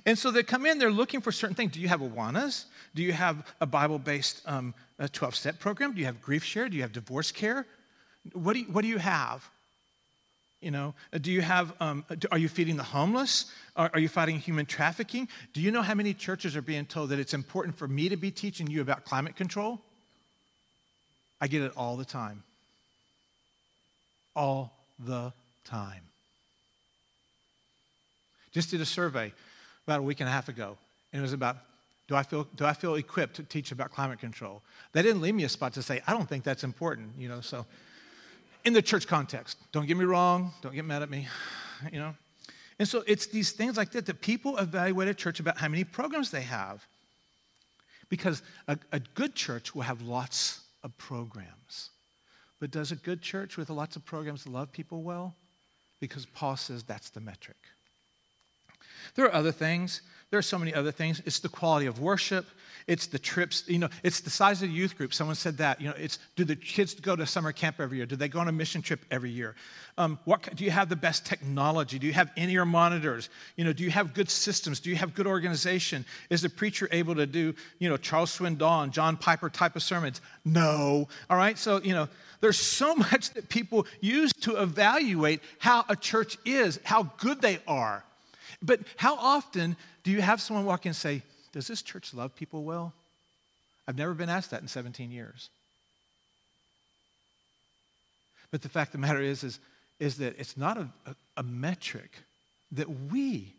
And 0.05 0.17
so 0.17 0.31
they 0.31 0.43
come 0.43 0.65
in, 0.65 0.79
they're 0.79 0.91
looking 0.91 1.21
for 1.21 1.31
certain 1.31 1.55
things. 1.55 1.71
Do 1.71 1.79
you 1.79 1.87
have 1.87 2.01
Awanas? 2.01 2.65
Do 2.93 3.01
you 3.01 3.13
have 3.13 3.53
a 3.61 3.65
Bible 3.65 3.99
based 3.99 4.43
12 4.43 4.73
um, 5.21 5.31
step 5.31 5.59
program? 5.59 5.93
Do 5.93 5.99
you 5.99 6.05
have 6.05 6.21
GriefShare? 6.21 6.69
Do 6.69 6.75
you 6.75 6.81
have 6.81 6.91
DivorceCare? 6.91 7.65
What 8.33 8.53
do 8.53 8.59
you, 8.59 8.65
what 8.65 8.81
do 8.81 8.87
you 8.87 8.97
have? 8.97 9.49
You 10.63 10.71
know, 10.71 10.93
uh, 11.11 11.17
do 11.17 11.31
you 11.31 11.41
have, 11.41 11.73
um, 11.81 12.05
are 12.31 12.37
you 12.37 12.47
feeding 12.47 12.77
the 12.77 12.83
homeless? 12.83 13.51
Are, 13.75 13.91
are, 13.93 13.99
you 13.99 14.07
fighting 14.07 14.39
human 14.39 14.65
trafficking? 14.65 15.27
Do 15.51 15.59
you 15.59 15.71
know 15.71 15.81
how 15.81 15.93
many 15.93 16.13
churches 16.13 16.55
are 16.55 16.61
being 16.61 16.85
told 16.85 17.09
that 17.09 17.19
it's 17.19 17.33
important 17.33 17.77
for 17.77 17.87
me 17.87 18.07
to 18.07 18.15
be 18.15 18.31
teaching 18.31 18.67
you 18.67 18.81
about 18.81 19.03
climate 19.03 19.35
control? 19.35 19.81
I 21.41 21.47
get 21.47 21.61
it 21.61 21.73
all 21.75 21.97
the 21.97 22.05
time. 22.05 22.43
All 24.35 24.71
the 25.05 25.33
time. 25.65 26.01
Just 28.53 28.71
did 28.71 28.79
a 28.79 28.85
survey 28.85 29.33
about 29.85 29.99
a 29.99 30.03
week 30.03 30.21
and 30.21 30.29
a 30.29 30.31
half 30.31 30.47
ago, 30.47 30.77
and 31.11 31.19
it 31.19 31.23
was 31.23 31.33
about 31.33 31.57
do 32.07 32.15
I 32.15 32.23
feel, 32.23 32.47
do 32.55 32.65
I 32.65 32.73
feel 32.73 32.95
equipped 32.95 33.37
to 33.37 33.43
teach 33.43 33.71
about 33.71 33.91
climate 33.91 34.19
control? 34.19 34.61
They 34.91 35.01
didn't 35.01 35.21
leave 35.21 35.35
me 35.35 35.45
a 35.45 35.49
spot 35.49 35.73
to 35.73 35.81
say, 35.81 36.01
I 36.05 36.11
don't 36.11 36.27
think 36.27 36.43
that's 36.43 36.63
important, 36.63 37.11
you 37.17 37.29
know, 37.29 37.39
so 37.41 37.65
in 38.65 38.73
the 38.73 38.81
church 38.81 39.07
context. 39.07 39.57
Don't 39.71 39.87
get 39.87 39.97
me 39.97 40.05
wrong. 40.05 40.51
Don't 40.61 40.73
get 40.73 40.85
mad 40.85 41.01
at 41.01 41.09
me. 41.09 41.27
You 41.91 41.99
know? 41.99 42.15
And 42.79 42.87
so 42.87 43.03
it's 43.05 43.25
these 43.25 43.51
things 43.51 43.75
like 43.75 43.91
that 43.91 44.05
that 44.05 44.21
people 44.21 44.57
evaluate 44.57 45.09
a 45.09 45.13
church 45.13 45.41
about 45.41 45.57
how 45.57 45.67
many 45.67 45.83
programs 45.83 46.31
they 46.31 46.41
have. 46.41 46.85
Because 48.07 48.41
a, 48.69 48.77
a 48.93 49.01
good 49.01 49.35
church 49.35 49.75
will 49.75 49.81
have 49.81 50.01
lots 50.01 50.61
of 50.81 50.97
programs. 50.97 51.89
But 52.61 52.71
does 52.71 52.93
a 52.93 52.95
good 52.95 53.21
church 53.21 53.57
with 53.57 53.69
lots 53.69 53.97
of 53.97 54.05
programs 54.05 54.47
love 54.47 54.71
people 54.71 55.03
well? 55.03 55.35
Because 55.99 56.25
Paul 56.25 56.55
says 56.55 56.83
that's 56.83 57.09
the 57.09 57.19
metric. 57.19 57.57
There 59.15 59.25
are 59.25 59.33
other 59.33 59.51
things. 59.51 60.01
There 60.33 60.39
are 60.39 60.41
so 60.41 60.57
many 60.57 60.73
other 60.73 60.91
things. 60.91 61.21
It's 61.25 61.39
the 61.39 61.47
quality 61.49 61.85
of 61.85 61.99
worship. 61.99 62.47
It's 62.87 63.07
the 63.07 63.19
trips. 63.19 63.63
You 63.67 63.79
know, 63.79 63.89
it's 64.01 64.19
the 64.19 64.29
size 64.29 64.61
of 64.61 64.69
the 64.69 64.73
youth 64.73 64.97
group. 64.97 65.13
Someone 65.13 65.35
said 65.35 65.57
that. 65.57 65.79
You 65.79 65.89
know, 65.89 65.95
it's 65.95 66.19
do 66.35 66.43
the 66.43 66.55
kids 66.55 66.95
go 66.95 67.15
to 67.15 67.25
summer 67.25 67.51
camp 67.51 67.79
every 67.79 67.97
year? 67.97 68.05
Do 68.05 68.15
they 68.15 68.27
go 68.27 68.39
on 68.39 68.47
a 68.47 68.51
mission 68.51 68.81
trip 68.81 69.05
every 69.11 69.29
year? 69.29 69.55
Um, 69.97 70.17
what 70.25 70.55
do 70.55 70.63
you 70.63 70.71
have 70.71 70.89
the 70.89 70.95
best 70.95 71.25
technology? 71.25 71.99
Do 71.99 72.07
you 72.07 72.13
have 72.13 72.31
in-ear 72.35 72.65
monitors? 72.65 73.29
You 73.57 73.63
know, 73.63 73.73
do 73.73 73.83
you 73.83 73.91
have 73.91 74.13
good 74.13 74.29
systems? 74.29 74.79
Do 74.79 74.89
you 74.89 74.95
have 74.95 75.13
good 75.13 75.27
organization? 75.27 76.03
Is 76.29 76.41
the 76.41 76.49
preacher 76.49 76.89
able 76.91 77.15
to 77.15 77.27
do 77.27 77.53
you 77.79 77.89
know 77.89 77.97
Charles 77.97 78.35
Swindoll, 78.35 78.89
John 78.89 79.17
Piper 79.17 79.49
type 79.49 79.75
of 79.75 79.83
sermons? 79.83 80.19
No. 80.45 81.07
All 81.29 81.37
right. 81.37 81.57
So 81.57 81.79
you 81.81 81.93
know, 81.93 82.09
there's 82.41 82.57
so 82.57 82.95
much 83.11 83.31
that 83.35 83.49
people 83.49 83.85
use 84.01 84.33
to 84.41 84.61
evaluate 84.61 85.41
how 85.59 85.85
a 85.89 85.95
church 85.95 86.37
is, 86.43 86.79
how 86.83 87.03
good 87.19 87.41
they 87.41 87.59
are. 87.67 88.03
But 88.63 88.79
how 88.95 89.15
often 89.15 89.75
do 90.03 90.11
you 90.11 90.21
have 90.21 90.41
someone 90.41 90.65
walk 90.65 90.85
in 90.85 90.91
and 90.91 90.95
say, 90.95 91.21
Does 91.51 91.67
this 91.67 91.81
church 91.81 92.13
love 92.13 92.33
people 92.35 92.63
well? 92.63 92.93
I've 93.87 93.97
never 93.97 94.13
been 94.13 94.29
asked 94.29 94.51
that 94.51 94.61
in 94.61 94.69
17 94.69 95.11
years. 95.11 95.49
But 98.49 98.61
the 98.61 98.69
fact 98.69 98.89
of 98.89 99.01
the 99.01 99.07
matter 99.07 99.21
is, 99.21 99.43
is, 99.43 99.59
is 99.99 100.17
that 100.17 100.39
it's 100.39 100.55
not 100.55 100.77
a, 100.77 100.87
a, 101.05 101.15
a 101.37 101.43
metric 101.43 102.11
that 102.71 102.87
we 103.11 103.53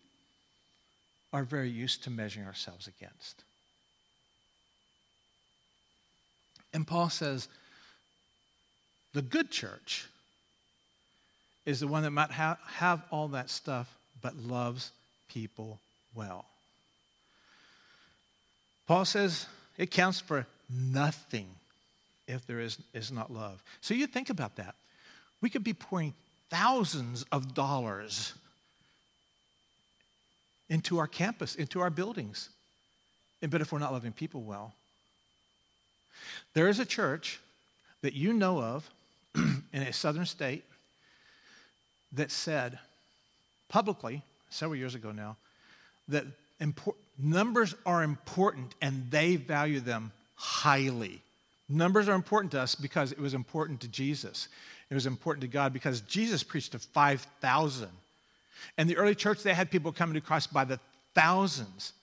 are 1.33 1.45
very 1.45 1.69
used 1.69 2.05
to 2.05 2.11
measuring 2.11 2.47
ourselves 2.47 2.87
against. 2.87 3.43
And 6.73 6.87
Paul 6.87 7.11
says, 7.11 7.49
the 9.13 9.23
good 9.23 9.51
church 9.51 10.07
is 11.67 11.81
the 11.81 11.87
one 11.87 12.03
that 12.05 12.11
might 12.11 12.31
ha- 12.31 12.59
have 12.67 13.03
all 13.11 13.29
that 13.29 13.51
stuff 13.51 13.93
but 14.25 14.35
loves 14.39 14.91
people 15.29 15.79
well. 16.15 16.47
Paul 18.87 19.05
says 19.05 19.47
it 19.77 19.91
counts 19.91 20.19
for 20.19 20.47
nothing 20.71 21.47
if 22.27 22.47
there 22.47 22.59
is, 22.59 22.79
is 22.95 23.13
not 23.13 23.31
love. 23.31 23.63
So 23.83 23.93
you 23.93 24.07
think 24.07 24.31
about 24.31 24.57
that. 24.57 24.77
We 25.43 25.51
could 25.51 25.63
be 25.63 25.75
pouring 25.75 26.15
thousands 26.49 27.27
of 27.33 27.55
dollars 27.55 28.33
into 30.71 30.99
our 30.99 31.07
campus, 31.07 31.55
into 31.55 31.81
our 31.81 31.91
buildings. 31.91 32.49
But 33.47 33.61
if 33.61 33.73
we're 33.73 33.79
not 33.79 33.93
loving 33.93 34.13
people 34.13 34.41
well, 34.41 34.73
there 36.55 36.69
is 36.69 36.79
a 36.79 36.87
church 36.87 37.41
that 38.01 38.15
you 38.15 38.33
know 38.33 38.59
of 38.59 38.91
in 39.35 39.83
a 39.83 39.93
southern 39.93 40.25
state 40.25 40.65
that 42.13 42.31
said 42.31 42.79
publicly, 43.75 44.23
several 44.51 44.77
years 44.77 44.95
ago 44.95 45.11
now, 45.11 45.37
that 46.07 46.25
numbers 47.19 47.75
are 47.85 48.05
important 48.05 48.73
and 48.81 49.11
they 49.11 49.35
value 49.35 49.81
them 49.81 50.13
highly. 50.37 51.21
Numbers 51.69 52.09
are 52.09 52.15
important 52.15 52.53
to 52.53 52.61
us 52.61 52.77
because 52.77 53.11
it 53.11 53.19
was 53.19 53.35
important 53.35 53.81
to 53.81 53.89
Jesus. 53.89 54.47
It 54.91 54.95
was 54.95 55.07
important 55.07 55.41
to 55.41 55.49
God 55.49 55.73
because 55.73 56.03
Jesus 56.03 56.45
preached 56.45 56.71
to 56.71 56.79
5,000. 56.79 57.89
And 58.79 58.89
the 58.89 58.97
early 58.97 59.17
church, 59.17 59.43
they 59.43 59.53
had 59.53 59.73
people 59.73 59.91
coming 59.91 60.15
to 60.15 60.21
Christ 60.21 60.53
by 60.53 60.65
the 60.65 60.79
thousands. 61.17 61.95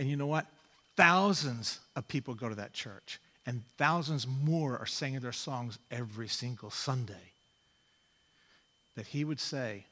And 0.00 0.08
you 0.08 0.16
know 0.16 0.26
what? 0.26 0.46
Thousands 0.96 1.78
of 1.94 2.08
people 2.08 2.34
go 2.34 2.48
to 2.48 2.56
that 2.56 2.72
church, 2.72 3.20
and 3.46 3.62
thousands 3.78 4.26
more 4.26 4.76
are 4.76 4.86
singing 4.86 5.20
their 5.20 5.30
songs 5.30 5.78
every 5.92 6.26
single 6.26 6.70
Sunday. 6.70 7.30
That 8.96 9.06
he 9.06 9.24
would 9.24 9.38
say, 9.38 9.84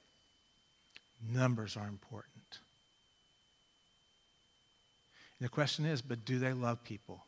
Numbers 1.26 1.76
are 1.76 1.88
important. 1.88 2.59
And 5.38 5.46
the 5.46 5.50
question 5.50 5.85
is, 5.85 6.02
but 6.02 6.24
do 6.24 6.38
they 6.38 6.52
love 6.52 6.83
people? 6.85 7.24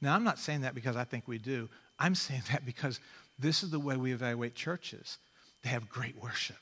Now, 0.00 0.14
I'm 0.14 0.24
not 0.24 0.38
saying 0.38 0.60
that 0.62 0.74
because 0.74 0.96
I 0.96 1.04
think 1.04 1.26
we 1.26 1.38
do. 1.38 1.68
I'm 1.98 2.14
saying 2.14 2.42
that 2.52 2.64
because 2.64 3.00
this 3.38 3.62
is 3.62 3.70
the 3.70 3.80
way 3.80 3.96
we 3.96 4.12
evaluate 4.12 4.54
churches. 4.54 5.18
They 5.62 5.70
have 5.70 5.88
great 5.88 6.20
worship. 6.20 6.56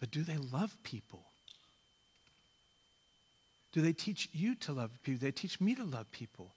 But 0.00 0.10
do 0.10 0.22
they 0.22 0.36
love 0.36 0.76
people? 0.82 1.22
Do 3.72 3.80
they 3.80 3.92
teach 3.92 4.28
you 4.32 4.54
to 4.56 4.72
love 4.72 4.90
people? 5.02 5.18
Do 5.18 5.26
they 5.26 5.32
teach 5.32 5.60
me 5.60 5.74
to 5.74 5.84
love 5.84 6.10
people? 6.10 6.52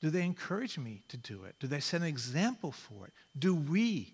Do 0.00 0.10
they 0.10 0.22
encourage 0.22 0.78
me 0.78 1.02
to 1.08 1.16
do 1.16 1.44
it? 1.44 1.54
Do 1.60 1.66
they 1.66 1.80
set 1.80 2.00
an 2.00 2.06
example 2.06 2.72
for 2.72 3.06
it? 3.06 3.12
Do 3.38 3.54
we? 3.54 4.12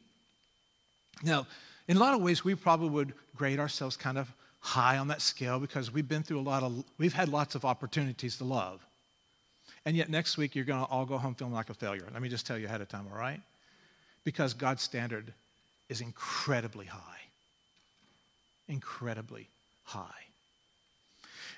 Now, 1.22 1.46
in 1.90 1.96
a 1.96 2.00
lot 2.00 2.14
of 2.14 2.22
ways, 2.22 2.44
we 2.44 2.54
probably 2.54 2.88
would 2.88 3.12
grade 3.34 3.58
ourselves 3.58 3.96
kind 3.96 4.16
of 4.16 4.32
high 4.60 4.96
on 4.96 5.08
that 5.08 5.20
scale 5.20 5.58
because 5.58 5.92
we've 5.92 6.06
been 6.06 6.22
through 6.22 6.38
a 6.38 6.40
lot 6.40 6.62
of, 6.62 6.84
we've 6.98 7.12
had 7.12 7.28
lots 7.28 7.56
of 7.56 7.64
opportunities 7.64 8.36
to 8.36 8.44
love. 8.44 8.80
And 9.84 9.96
yet 9.96 10.08
next 10.08 10.38
week, 10.38 10.54
you're 10.54 10.64
going 10.64 10.84
to 10.84 10.88
all 10.88 11.04
go 11.04 11.18
home 11.18 11.34
feeling 11.34 11.52
like 11.52 11.68
a 11.68 11.74
failure. 11.74 12.04
Let 12.12 12.22
me 12.22 12.28
just 12.28 12.46
tell 12.46 12.56
you 12.56 12.66
ahead 12.66 12.80
of 12.80 12.88
time, 12.88 13.06
all 13.12 13.18
right? 13.18 13.40
Because 14.22 14.54
God's 14.54 14.82
standard 14.82 15.32
is 15.88 16.00
incredibly 16.00 16.86
high. 16.86 17.22
Incredibly 18.68 19.48
high. 19.82 20.04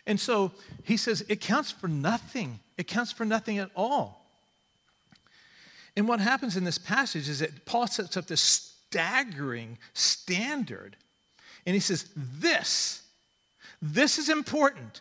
And 0.06 0.18
so 0.18 0.50
he 0.84 0.96
says 0.96 1.26
it 1.28 1.42
counts 1.42 1.70
for 1.70 1.88
nothing. 1.88 2.58
It 2.78 2.86
counts 2.86 3.12
for 3.12 3.26
nothing 3.26 3.58
at 3.58 3.68
all. 3.76 4.24
And 5.94 6.08
what 6.08 6.20
happens 6.20 6.56
in 6.56 6.64
this 6.64 6.78
passage 6.78 7.28
is 7.28 7.40
that 7.40 7.66
Paul 7.66 7.86
sets 7.86 8.16
up 8.16 8.26
this 8.26 8.71
staggering 8.92 9.78
standard. 9.94 10.96
And 11.64 11.74
he 11.74 11.80
says, 11.80 12.06
This, 12.14 13.02
this 13.80 14.18
is 14.18 14.28
important. 14.28 15.00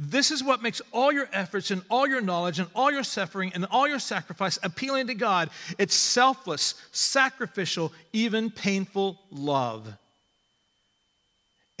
This 0.00 0.30
is 0.30 0.44
what 0.44 0.62
makes 0.62 0.80
all 0.92 1.10
your 1.10 1.28
efforts 1.32 1.72
and 1.72 1.82
all 1.90 2.06
your 2.06 2.20
knowledge 2.20 2.60
and 2.60 2.68
all 2.74 2.90
your 2.92 3.02
suffering 3.02 3.50
and 3.54 3.64
all 3.66 3.88
your 3.88 3.98
sacrifice 3.98 4.58
appealing 4.62 5.08
to 5.08 5.14
God. 5.14 5.50
It's 5.76 5.94
selfless, 5.94 6.74
sacrificial, 6.92 7.92
even 8.12 8.50
painful 8.50 9.18
love. 9.32 9.92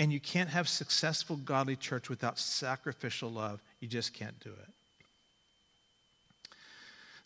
And 0.00 0.12
you 0.12 0.18
can't 0.20 0.50
have 0.50 0.68
successful, 0.68 1.36
godly 1.36 1.76
church 1.76 2.08
without 2.08 2.38
sacrificial 2.38 3.30
love. 3.30 3.60
You 3.80 3.86
just 3.86 4.14
can't 4.14 4.38
do 4.40 4.50
it. 4.50 4.77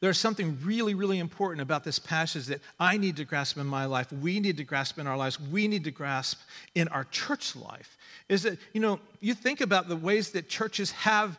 There's 0.03 0.19
something 0.19 0.59
really, 0.65 0.95
really 0.95 1.21
important 1.21 1.63
about 1.63 1.85
this 1.85 2.01
passage 2.01 2.47
that 2.47 2.61
I 2.81 2.99
need 2.99 3.19
to 3.19 3.25
grasp 3.25 3.57
in 3.57 3.69
my 3.69 3.85
life. 3.85 4.11
We 4.11 4.41
need 4.41 4.57
to 4.57 4.65
grasp 4.65 4.99
in 4.99 5.07
our 5.07 5.17
lives. 5.17 5.39
We 5.41 5.69
need 5.69 5.85
to 5.85 5.93
grasp 5.93 6.41
in 6.75 6.89
our 6.89 7.05
church 7.05 7.55
life. 7.55 7.97
Is 8.29 8.43
that, 8.43 8.59
you 8.73 8.81
know, 8.81 8.99
you 9.21 9.33
think 9.33 9.61
about 9.61 9.89
the 9.89 9.95
ways 9.95 10.33
that 10.33 10.49
churches 10.49 10.91
have, 10.91 11.39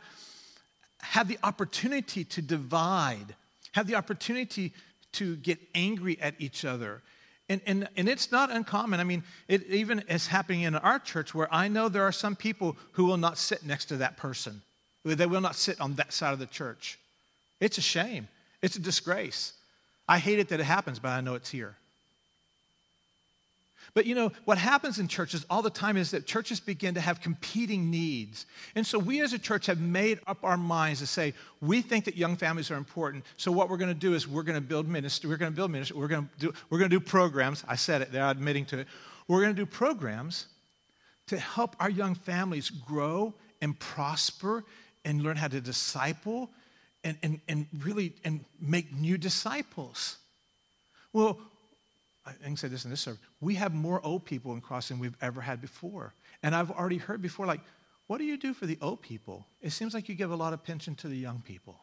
have 1.02 1.28
the 1.28 1.38
opportunity 1.44 2.24
to 2.24 2.42
divide, 2.42 3.36
have 3.74 3.86
the 3.86 3.96
opportunity 3.96 4.72
to 5.12 5.36
get 5.36 5.60
angry 5.76 6.18
at 6.22 6.36
each 6.40 6.64
other. 6.64 7.02
And, 7.50 7.60
and, 7.66 7.90
and 7.98 8.08
it's 8.08 8.32
not 8.32 8.50
uncommon. 8.50 9.02
I 9.02 9.04
mean, 9.04 9.24
it 9.50 9.66
even 9.68 10.06
is 10.08 10.26
happening 10.28 10.62
in 10.62 10.76
our 10.76 11.00
church 11.00 11.36
where 11.36 11.54
I 11.54 11.68
know 11.68 11.90
there 11.90 12.04
are 12.04 12.14
some 12.14 12.38
people 12.38 12.78
who 12.94 13.04
will 13.04 13.18
not 13.18 13.38
sit 13.38 13.66
next 13.66 13.88
to 13.88 13.98
that 13.98 14.16
person. 14.16 14.62
They 15.04 15.26
will 15.26 15.42
not 15.42 15.56
sit 15.56 15.82
on 15.82 15.96
that 15.96 16.14
side 16.14 16.32
of 16.32 16.40
the 16.40 16.46
church. 16.46 16.98
It's 17.60 17.78
a 17.78 17.82
shame. 17.82 18.30
It's 18.64 18.78
a 18.78 18.80
disgrace. 18.80 19.54
I 20.08 20.18
hate 20.18 20.40
it 20.40 20.48
that 20.50 20.60
it 20.60 20.64
happens, 20.64 20.98
but 20.98 21.10
I 21.10 21.22
know 21.22 21.36
it's 21.36 21.52
here. 21.52 21.76
But 23.94 24.08
you 24.08 24.16
know, 24.16 24.32
what 24.46 24.58
happens 24.58 24.98
in 24.98 25.08
churches 25.08 25.46
all 25.50 25.62
the 25.62 25.70
time 25.70 25.98
is 25.98 26.12
that 26.12 26.26
churches 26.26 26.60
begin 26.60 26.96
to 26.96 27.02
have 27.02 27.22
competing 27.22 27.92
needs. 27.92 28.48
And 28.74 28.88
so 28.88 28.98
we 28.98 29.22
as 29.22 29.34
a 29.34 29.38
church 29.38 29.68
have 29.68 29.80
made 29.80 30.20
up 30.26 30.44
our 30.44 30.58
minds 30.58 31.00
to 31.02 31.06
say, 31.06 31.34
we 31.62 31.82
think 31.82 32.06
that 32.06 32.18
young 32.18 32.36
families 32.36 32.72
are 32.72 32.78
important. 32.78 33.24
So 33.38 33.52
what 33.52 33.70
we're 33.70 33.78
going 33.78 33.94
to 33.94 34.00
do 34.00 34.16
is 34.16 34.28
we're 34.28 34.44
going 34.44 34.60
to 34.60 34.68
build 34.68 34.88
ministry, 34.88 35.30
we're 35.30 35.38
going 35.38 35.52
to 35.52 35.56
build 35.56 35.70
ministry, 35.70 35.98
we're 36.00 36.08
going 36.08 36.28
to 36.40 36.48
do, 36.48 36.54
we're 36.70 36.80
going 36.80 36.90
to 36.90 36.96
do 36.96 37.06
programs. 37.06 37.64
I 37.68 37.76
said 37.76 38.02
it, 38.02 38.12
they're 38.12 38.28
admitting 38.28 38.66
to 38.68 38.80
it. 38.80 38.88
We're 39.28 39.42
going 39.42 39.56
to 39.56 39.62
do 39.62 39.66
programs 39.66 40.48
to 41.28 41.38
help 41.38 41.76
our 41.80 41.90
young 41.90 42.16
families 42.16 42.70
grow 42.70 43.34
and 43.62 43.78
prosper 43.78 44.64
and 45.06 45.22
learn 45.22 45.36
how 45.36 45.50
to 45.50 45.62
disciple 45.62 46.50
and, 47.04 47.18
and, 47.22 47.42
and 47.48 47.68
really 47.80 48.14
and 48.24 48.44
make 48.60 48.94
new 48.94 49.18
disciples. 49.18 50.18
Well, 51.12 51.40
I 52.26 52.32
can 52.44 52.56
say 52.56 52.70
this 52.70 52.86
in 52.86 52.92
this 52.92 53.02
service. 53.02 53.20
We 53.42 53.56
have 53.56 53.74
more 53.74 54.04
old 54.06 54.26
people 54.26 54.54
in 54.54 54.62
Crossing 54.62 55.00
we've 55.00 55.18
ever 55.22 55.42
had 55.42 55.62
before. 55.62 56.14
And 56.42 56.56
I've 56.56 56.72
already 56.72 56.98
heard 56.98 57.22
before, 57.22 57.46
like, 57.46 57.62
what 58.08 58.18
do 58.18 58.24
you 58.24 58.38
do 58.38 58.54
for 58.54 58.66
the 58.66 58.78
old 58.82 59.02
people? 59.02 59.46
It 59.62 59.72
seems 59.72 59.94
like 59.94 60.10
you 60.10 60.16
give 60.16 60.32
a 60.32 60.36
lot 60.36 60.54
of 60.54 60.64
pension 60.64 60.96
to 60.96 61.08
the 61.08 61.18
young 61.18 61.42
people. 61.46 61.78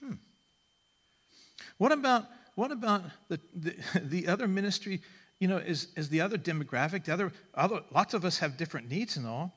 Hmm. 0.00 0.14
What 1.78 1.92
about 1.92 2.26
what 2.54 2.70
about 2.70 3.02
the, 3.28 3.40
the, 3.54 3.74
the 4.02 4.28
other 4.28 4.46
ministry? 4.46 5.00
You 5.38 5.48
know, 5.48 5.56
is, 5.56 5.88
is 5.96 6.08
the 6.08 6.20
other 6.20 6.38
demographic, 6.38 7.04
the 7.04 7.12
other, 7.12 7.32
other 7.54 7.82
lots 7.92 8.14
of 8.14 8.24
us 8.24 8.38
have 8.38 8.56
different 8.56 8.88
needs 8.88 9.16
and 9.16 9.26
all. 9.26 9.52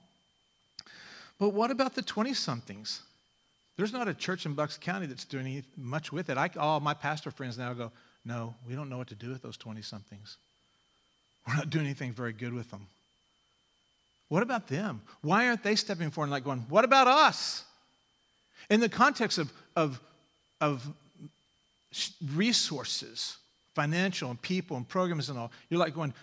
But 1.39 1.49
what 1.49 1.71
about 1.71 1.95
the 1.95 2.01
20 2.01 2.33
somethings? 2.33 3.01
There's 3.77 3.91
not 3.91 4.07
a 4.07 4.13
church 4.13 4.45
in 4.45 4.53
Bucks 4.53 4.77
County 4.77 5.05
that's 5.05 5.25
doing 5.25 5.63
much 5.75 6.11
with 6.11 6.29
it. 6.29 6.37
I, 6.37 6.49
all 6.57 6.79
my 6.79 6.93
pastor 6.93 7.29
friends 7.29 7.57
now 7.57 7.73
go, 7.73 7.91
no, 8.23 8.55
we 8.67 8.75
don't 8.75 8.89
know 8.89 8.97
what 8.97 9.07
to 9.09 9.15
do 9.15 9.29
with 9.29 9.41
those 9.41 9.57
20 9.57 9.81
somethings. 9.81 10.37
We're 11.47 11.55
not 11.55 11.69
doing 11.69 11.85
anything 11.85 12.13
very 12.13 12.33
good 12.33 12.53
with 12.53 12.71
them. 12.71 12.87
What 14.29 14.41
about 14.41 14.67
them? 14.67 15.01
Why 15.21 15.47
aren't 15.47 15.61
they 15.61 15.75
stepping 15.75 16.09
forward 16.09 16.27
and 16.27 16.31
like 16.31 16.43
going, 16.43 16.65
what 16.69 16.83
about 16.83 17.07
us? 17.07 17.63
In 18.69 18.79
the 18.79 18.89
context 18.89 19.37
of, 19.37 19.53
of, 19.75 19.99
of 20.59 20.87
resources, 22.33 23.37
financial 23.75 24.31
and 24.31 24.41
people 24.41 24.77
and 24.77 24.87
programs 24.87 25.29
and 25.29 25.37
all, 25.37 25.51
you're 25.69 25.79
like 25.79 25.93
going, 25.93 26.13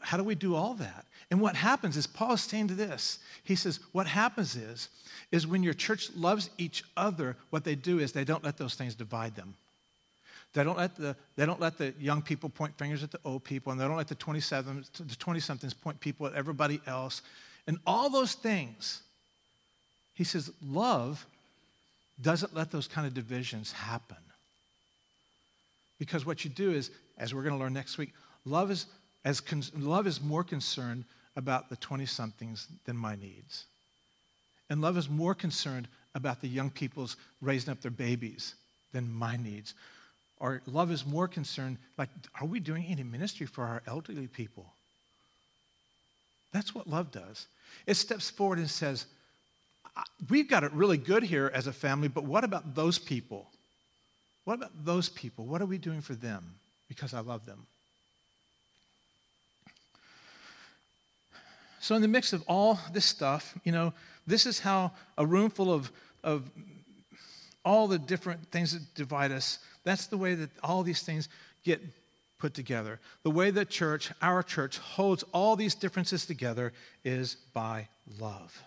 how 0.00 0.16
do 0.16 0.24
we 0.24 0.34
do 0.34 0.54
all 0.54 0.74
that? 0.74 1.04
And 1.30 1.40
what 1.40 1.56
happens 1.56 1.96
is 1.96 2.06
Paul 2.06 2.34
is 2.34 2.40
saying 2.40 2.68
to 2.68 2.74
this. 2.74 3.18
He 3.44 3.54
says, 3.54 3.80
what 3.92 4.06
happens 4.06 4.56
is, 4.56 4.88
is 5.30 5.46
when 5.46 5.62
your 5.62 5.74
church 5.74 6.10
loves 6.16 6.50
each 6.56 6.82
other, 6.96 7.36
what 7.50 7.64
they 7.64 7.74
do 7.74 7.98
is 7.98 8.12
they 8.12 8.24
don't 8.24 8.44
let 8.44 8.56
those 8.56 8.74
things 8.74 8.94
divide 8.94 9.34
them. 9.34 9.54
They 10.54 10.64
don't 10.64 10.78
let 10.78 10.96
the, 10.96 11.14
they 11.36 11.44
don't 11.44 11.60
let 11.60 11.76
the 11.76 11.92
young 12.00 12.22
people 12.22 12.48
point 12.48 12.76
fingers 12.78 13.02
at 13.02 13.10
the 13.10 13.20
old 13.24 13.44
people, 13.44 13.70
and 13.70 13.80
they 13.80 13.84
don't 13.84 13.96
let 13.96 14.08
the 14.08 14.14
27, 14.14 14.84
the 15.06 15.16
20 15.16 15.40
somethings 15.40 15.74
point 15.74 16.00
people 16.00 16.26
at 16.26 16.34
everybody 16.34 16.80
else. 16.86 17.20
And 17.66 17.78
all 17.86 18.08
those 18.08 18.34
things, 18.34 19.02
he 20.14 20.24
says, 20.24 20.50
love 20.64 21.26
doesn't 22.20 22.54
let 22.54 22.70
those 22.70 22.88
kind 22.88 23.06
of 23.06 23.12
divisions 23.12 23.72
happen. 23.72 24.16
Because 25.98 26.24
what 26.24 26.44
you 26.44 26.50
do 26.50 26.72
is, 26.72 26.90
as 27.18 27.34
we're 27.34 27.42
going 27.42 27.54
to 27.54 27.60
learn 27.60 27.74
next 27.74 27.98
week, 27.98 28.12
love 28.44 28.70
is, 28.70 28.86
as 29.28 29.42
con- 29.42 29.62
love 29.76 30.06
is 30.06 30.22
more 30.22 30.42
concerned 30.42 31.04
about 31.36 31.68
the 31.68 31.76
20 31.76 32.06
somethings 32.06 32.66
than 32.86 32.96
my 32.96 33.14
needs. 33.14 33.66
And 34.70 34.80
love 34.80 34.96
is 34.96 35.10
more 35.10 35.34
concerned 35.34 35.86
about 36.14 36.40
the 36.40 36.48
young 36.48 36.70
people's 36.70 37.18
raising 37.42 37.70
up 37.70 37.82
their 37.82 37.90
babies 37.90 38.54
than 38.94 39.12
my 39.12 39.36
needs. 39.36 39.74
Or 40.38 40.62
love 40.64 40.90
is 40.90 41.04
more 41.04 41.28
concerned, 41.28 41.76
like, 41.98 42.08
are 42.40 42.46
we 42.46 42.58
doing 42.58 42.86
any 42.88 43.02
ministry 43.02 43.44
for 43.44 43.64
our 43.64 43.82
elderly 43.86 44.28
people? 44.28 44.72
That's 46.50 46.74
what 46.74 46.86
love 46.86 47.10
does. 47.10 47.48
It 47.86 47.98
steps 47.98 48.30
forward 48.30 48.58
and 48.58 48.70
says, 48.70 49.04
We've 50.30 50.48
got 50.48 50.64
it 50.64 50.72
really 50.72 50.96
good 50.96 51.22
here 51.22 51.50
as 51.52 51.66
a 51.66 51.72
family, 51.72 52.08
but 52.08 52.24
what 52.24 52.44
about 52.44 52.74
those 52.74 52.98
people? 52.98 53.50
What 54.44 54.54
about 54.54 54.86
those 54.86 55.10
people? 55.10 55.44
What 55.44 55.60
are 55.60 55.66
we 55.66 55.76
doing 55.76 56.00
for 56.00 56.14
them? 56.14 56.54
Because 56.88 57.12
I 57.12 57.20
love 57.20 57.44
them. 57.44 57.66
So, 61.80 61.94
in 61.94 62.02
the 62.02 62.08
mix 62.08 62.32
of 62.32 62.42
all 62.48 62.78
this 62.92 63.04
stuff, 63.04 63.56
you 63.64 63.72
know, 63.72 63.92
this 64.26 64.46
is 64.46 64.60
how 64.60 64.92
a 65.16 65.24
room 65.24 65.50
full 65.50 65.72
of, 65.72 65.90
of 66.22 66.50
all 67.64 67.88
the 67.88 67.98
different 67.98 68.50
things 68.50 68.72
that 68.72 68.94
divide 68.94 69.32
us 69.32 69.58
that's 69.88 70.06
the 70.06 70.18
way 70.18 70.34
that 70.34 70.50
all 70.62 70.82
these 70.82 71.00
things 71.00 71.30
get 71.64 71.80
put 72.38 72.52
together. 72.52 73.00
The 73.22 73.30
way 73.30 73.50
that 73.50 73.70
church, 73.70 74.12
our 74.20 74.42
church, 74.42 74.76
holds 74.76 75.24
all 75.32 75.56
these 75.56 75.74
differences 75.74 76.26
together 76.26 76.74
is 77.04 77.36
by 77.54 77.88
love. 78.20 78.62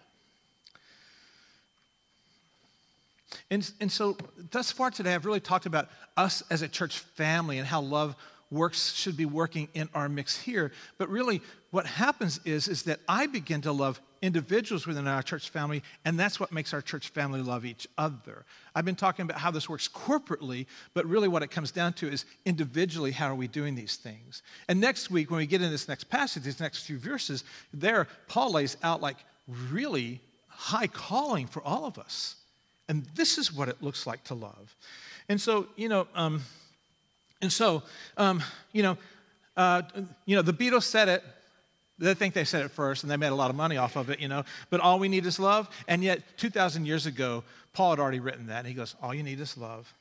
And, 3.52 3.70
and 3.80 3.92
so, 3.92 4.18
thus 4.50 4.72
far 4.72 4.90
today, 4.90 5.14
I've 5.14 5.28
really 5.28 5.40
talked 5.40 5.68
about 5.68 5.90
us 6.18 6.42
as 6.50 6.64
a 6.64 6.68
church 6.68 6.98
family 6.98 7.60
and 7.60 7.68
how 7.68 7.82
love 7.82 8.16
works 8.52 8.94
should 8.94 9.18
be 9.18 9.26
working 9.26 9.70
in 9.74 9.90
our 9.96 10.10
mix 10.10 10.38
here. 10.38 10.72
But 10.98 11.10
really, 11.10 11.42
what 11.72 11.86
happens 11.86 12.40
is, 12.46 12.68
is 12.68 12.84
that 12.84 13.00
I 13.08 13.26
begin 13.28 13.62
to 13.62 13.72
love 13.72 14.00
individuals 14.22 14.86
within 14.86 15.08
our 15.08 15.24
church 15.24 15.50
family, 15.50 15.82
and 16.06 16.20
that's 16.20 16.40
what 16.40 16.52
makes 16.52 16.74
our 16.74 16.82
church 16.82 17.10
family 17.10 17.42
love 17.42 17.66
each 17.66 17.88
other. 17.98 18.46
I've 18.76 18.86
been 18.86 18.96
talking 18.96 19.24
about 19.24 19.40
how 19.40 19.50
this 19.50 19.68
works 19.68 19.88
corporately, 19.88 20.68
but 20.94 21.06
really 21.06 21.28
what 21.28 21.42
it 21.42 21.50
comes 21.50 21.72
down 21.72 21.94
to 21.94 22.08
is 22.08 22.26
individually, 22.46 23.12
how 23.12 23.28
are 23.28 23.36
we 23.36 23.48
doing 23.48 23.74
these 23.74 23.96
things? 23.96 24.44
And 24.68 24.80
next 24.80 25.10
week, 25.10 25.32
when 25.32 25.40
we 25.40 25.48
get 25.48 25.62
in 25.62 25.72
this 25.72 25.88
next 25.88 26.04
passage, 26.04 26.44
these 26.44 26.60
next 26.60 26.84
few 26.84 27.00
verses, 27.00 27.44
there, 27.74 28.08
Paul 28.28 28.52
lays 28.52 28.78
out 28.84 29.02
like 29.02 29.18
really 29.72 30.22
high 30.48 30.88
calling 30.88 31.48
for 31.48 31.64
all 31.64 31.86
of 31.86 31.98
us. 31.98 32.36
And 32.90 33.06
this 33.16 33.38
is 33.38 33.52
what 33.54 33.70
it 33.70 33.82
looks 33.82 34.06
like 34.06 34.24
to 34.26 34.36
love. 34.36 34.76
And 35.30 35.40
so, 35.40 35.68
you 35.78 35.90
know, 35.90 36.08
um, 36.14 36.42
and 37.42 37.52
so, 37.52 37.84
um, 38.18 38.44
you 38.72 38.84
know, 38.84 38.98
uh, 39.58 39.82
you 40.26 40.36
know, 40.36 40.42
the 40.42 40.54
Beatles 40.54 40.84
said 40.84 41.10
it. 41.10 41.24
They 42.00 42.14
think 42.14 42.34
they 42.34 42.46
said 42.46 42.66
it 42.66 42.72
first, 42.72 43.04
and 43.04 43.12
they 43.12 43.18
made 43.18 43.28
a 43.28 43.36
lot 43.36 43.50
of 43.50 43.56
money 43.56 43.78
off 43.78 43.96
of 43.96 44.10
it, 44.10 44.20
you 44.20 44.28
know. 44.28 44.44
But 44.70 44.80
all 44.80 44.98
we 44.98 45.08
need 45.08 45.26
is 45.26 45.40
love. 45.40 45.70
And 45.88 46.04
yet, 46.04 46.22
2,000 46.38 46.86
years 46.86 47.06
ago, 47.06 47.44
Paul 47.74 47.92
had 47.92 48.00
already 48.00 48.20
written 48.20 48.48
that. 48.48 48.60
And 48.60 48.68
he 48.68 48.74
goes, 48.74 48.96
All 49.02 49.14
you 49.14 49.24
need 49.24 49.40
is 49.40 49.58
love. 49.58 49.94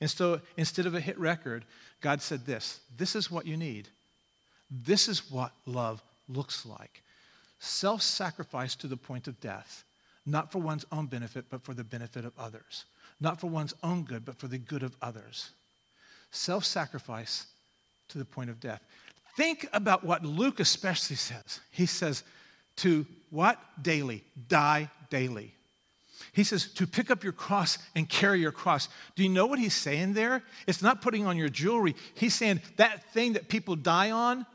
And 0.00 0.10
so, 0.10 0.40
instead 0.56 0.86
of 0.86 0.94
a 0.94 1.00
hit 1.00 1.18
record, 1.18 1.64
God 2.00 2.22
said 2.22 2.46
this 2.46 2.80
This 2.96 3.14
is 3.14 3.30
what 3.30 3.46
you 3.46 3.56
need. 3.56 3.88
This 4.70 5.08
is 5.08 5.30
what 5.30 5.52
love 5.66 6.02
looks 6.28 6.64
like 6.64 7.02
self 7.58 8.00
sacrifice 8.00 8.74
to 8.76 8.86
the 8.86 8.96
point 8.96 9.28
of 9.28 9.38
death, 9.40 9.84
not 10.24 10.50
for 10.50 10.58
one's 10.58 10.86
own 10.90 11.06
benefit, 11.06 11.46
but 11.50 11.62
for 11.62 11.74
the 11.74 11.84
benefit 11.84 12.24
of 12.24 12.32
others. 12.38 12.84
Not 13.20 13.38
for 13.38 13.48
one's 13.48 13.74
own 13.82 14.04
good, 14.04 14.24
but 14.24 14.38
for 14.38 14.48
the 14.48 14.56
good 14.56 14.82
of 14.82 14.96
others 15.02 15.50
self 16.30 16.64
sacrifice 16.64 17.46
to 18.08 18.18
the 18.18 18.24
point 18.24 18.50
of 18.50 18.60
death. 18.60 18.82
Think 19.36 19.66
about 19.72 20.04
what 20.04 20.24
Luke 20.24 20.60
especially 20.60 21.16
says. 21.16 21.60
He 21.70 21.86
says, 21.86 22.24
to 22.76 23.06
what? 23.30 23.58
Daily. 23.80 24.24
Die 24.48 24.90
daily. 25.10 25.54
He 26.32 26.44
says, 26.44 26.66
to 26.74 26.86
pick 26.86 27.10
up 27.10 27.24
your 27.24 27.32
cross 27.32 27.78
and 27.94 28.08
carry 28.08 28.40
your 28.40 28.52
cross. 28.52 28.88
Do 29.16 29.22
you 29.22 29.28
know 29.28 29.46
what 29.46 29.58
he's 29.58 29.74
saying 29.74 30.12
there? 30.12 30.42
It's 30.66 30.82
not 30.82 31.02
putting 31.02 31.26
on 31.26 31.36
your 31.36 31.48
jewelry. 31.48 31.96
He's 32.14 32.34
saying 32.34 32.60
that 32.76 33.12
thing 33.12 33.32
that 33.32 33.48
people 33.48 33.76
die 33.76 34.10
on, 34.10 34.46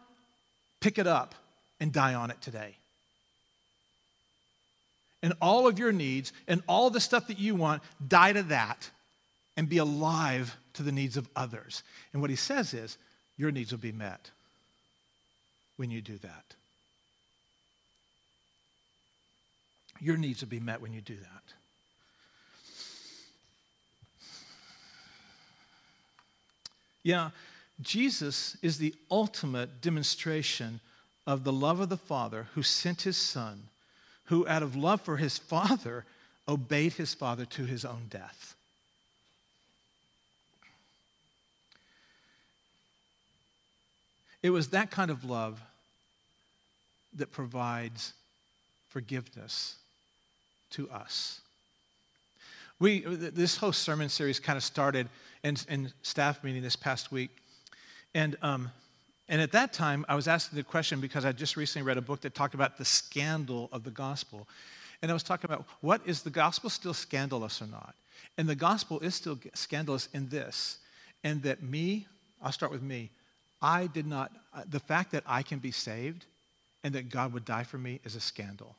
pick 0.79 0.97
it 0.97 1.07
up 1.07 1.35
and 1.79 1.91
die 1.91 2.13
on 2.13 2.31
it 2.31 2.41
today. 2.41 2.75
And 5.21 5.33
all 5.41 5.67
of 5.67 5.79
your 5.79 5.91
needs 5.91 6.31
and 6.47 6.61
all 6.67 6.89
the 6.89 6.99
stuff 6.99 7.27
that 7.27 7.39
you 7.39 7.55
want, 7.55 7.81
die 8.07 8.33
to 8.33 8.43
that 8.43 8.89
and 9.57 9.67
be 9.67 9.79
alive 9.79 10.55
to 10.75 10.83
the 10.83 10.91
needs 10.91 11.17
of 11.17 11.27
others. 11.35 11.83
And 12.13 12.21
what 12.21 12.29
he 12.29 12.35
says 12.35 12.73
is, 12.73 12.97
your 13.37 13.51
needs 13.51 13.71
will 13.71 13.79
be 13.79 13.91
met 13.91 14.31
when 15.77 15.91
you 15.91 16.01
do 16.01 16.17
that. 16.19 16.55
Your 19.99 20.17
needs 20.17 20.41
will 20.41 20.49
be 20.49 20.59
met 20.59 20.81
when 20.81 20.93
you 20.93 21.01
do 21.01 21.15
that. 21.15 21.53
Yeah, 27.03 27.29
Jesus 27.81 28.57
is 28.61 28.77
the 28.77 28.95
ultimate 29.11 29.81
demonstration 29.81 30.79
of 31.27 31.43
the 31.43 31.53
love 31.53 31.79
of 31.79 31.89
the 31.89 31.97
Father 31.97 32.47
who 32.55 32.63
sent 32.63 33.03
his 33.03 33.17
Son, 33.17 33.67
who, 34.25 34.47
out 34.47 34.63
of 34.63 34.75
love 34.75 35.01
for 35.01 35.17
his 35.17 35.37
Father, 35.37 36.05
obeyed 36.47 36.93
his 36.93 37.13
Father 37.13 37.45
to 37.45 37.65
his 37.65 37.85
own 37.85 38.07
death. 38.09 38.55
It 44.45 44.51
was 44.51 44.67
that 44.67 44.91
kind 44.91 45.09
of 45.09 45.25
love 45.25 45.59
that 47.15 47.31
provides 47.31 48.13
forgiveness 48.89 49.77
to 50.69 50.87
us. 50.91 51.41
We, 52.79 52.99
this 52.99 53.57
whole 53.57 53.71
sermon 53.71 54.07
series 54.07 54.39
kind 54.39 54.55
of 54.55 54.61
started 54.61 55.09
in, 55.43 55.57
in 55.67 55.91
staff 56.03 56.43
meeting 56.43 56.61
this 56.61 56.75
past 56.75 57.11
week. 57.11 57.31
And, 58.13 58.37
um, 58.43 58.69
and 59.29 59.41
at 59.41 59.51
that 59.53 59.73
time, 59.73 60.05
I 60.07 60.13
was 60.13 60.27
asking 60.27 60.57
the 60.57 60.63
question 60.63 61.01
because 61.01 61.25
I 61.25 61.31
just 61.31 61.57
recently 61.57 61.87
read 61.87 61.97
a 61.97 62.01
book 62.01 62.21
that 62.21 62.35
talked 62.35 62.53
about 62.53 62.77
the 62.77 62.85
scandal 62.85 63.67
of 63.71 63.83
the 63.83 63.89
gospel. 63.89 64.47
And 65.01 65.09
I 65.09 65.15
was 65.15 65.23
talking 65.23 65.49
about 65.49 65.65
what 65.81 66.01
is 66.05 66.21
the 66.21 66.29
gospel 66.29 66.69
still 66.69 66.93
scandalous 66.93 67.63
or 67.63 67.67
not? 67.67 67.95
And 68.37 68.47
the 68.47 68.53
gospel 68.53 68.99
is 68.99 69.15
still 69.15 69.39
scandalous 69.55 70.07
in 70.13 70.29
this, 70.29 70.77
and 71.23 71.41
that 71.41 71.63
me, 71.63 72.05
I'll 72.43 72.51
start 72.51 72.71
with 72.71 72.83
me, 72.83 73.09
I 73.61 73.87
did 73.87 74.05
not, 74.05 74.31
uh, 74.53 74.63
the 74.67 74.79
fact 74.79 75.11
that 75.11 75.23
I 75.25 75.43
can 75.43 75.59
be 75.59 75.71
saved 75.71 76.25
and 76.83 76.93
that 76.95 77.09
God 77.09 77.33
would 77.33 77.45
die 77.45 77.63
for 77.63 77.77
me 77.77 77.99
is 78.03 78.15
a 78.15 78.19
scandal 78.19 78.75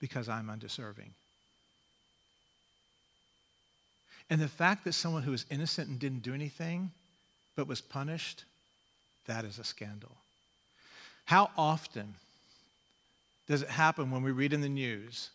because 0.00 0.28
I'm 0.28 0.48
undeserving. 0.48 1.10
And 4.30 4.40
the 4.40 4.48
fact 4.48 4.84
that 4.84 4.94
someone 4.94 5.22
who 5.22 5.32
is 5.32 5.44
innocent 5.50 5.88
and 5.88 5.98
didn't 5.98 6.22
do 6.22 6.34
anything 6.34 6.90
but 7.56 7.66
was 7.66 7.80
punished, 7.80 8.44
that 9.26 9.44
is 9.44 9.58
a 9.58 9.64
scandal. 9.64 10.16
How 11.26 11.50
often 11.56 12.14
does 13.46 13.62
it 13.62 13.68
happen 13.68 14.10
when 14.10 14.22
we 14.22 14.30
read 14.30 14.52
in 14.52 14.60
the 14.60 14.68
news 14.68 15.30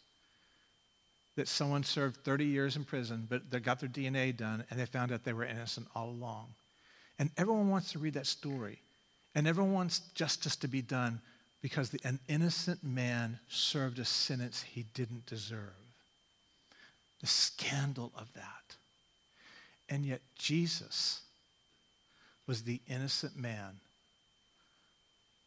that 1.36 1.48
someone 1.48 1.84
served 1.84 2.18
30 2.18 2.46
years 2.46 2.76
in 2.76 2.84
prison, 2.84 3.28
but 3.30 3.50
they 3.50 3.60
got 3.60 3.80
their 3.80 3.90
DNA 3.90 4.36
done 4.36 4.64
and 4.70 4.80
they 4.80 4.86
found 4.86 5.12
out 5.12 5.24
they 5.24 5.34
were 5.34 5.46
innocent 5.46 5.88
all 5.96 6.10
along? 6.10 6.48
And 7.20 7.30
everyone 7.38 7.70
wants 7.70 7.92
to 7.92 8.00
read 8.00 8.14
that 8.16 8.26
story. 8.26 8.80
And 9.36 9.48
everyone 9.48 9.74
wants 9.74 10.00
justice 10.16 10.56
to 10.58 10.68
be 10.68 10.82
done 10.82 11.22
because 11.62 11.90
the, 11.90 12.00
an 12.04 12.20
innocent 12.28 12.84
man 12.84 13.38
served 13.50 14.00
a 14.00 14.06
sentence 14.06 14.62
he 14.62 14.86
didn't 14.94 15.26
deserve. 15.26 15.76
The 17.20 17.28
scandal 17.28 18.12
of 18.18 18.34
that. 18.34 18.76
And 19.90 20.06
yet, 20.06 20.22
Jesus 20.38 21.22
was 22.48 22.64
the 22.64 22.80
innocent 22.88 23.36
man 23.36 23.80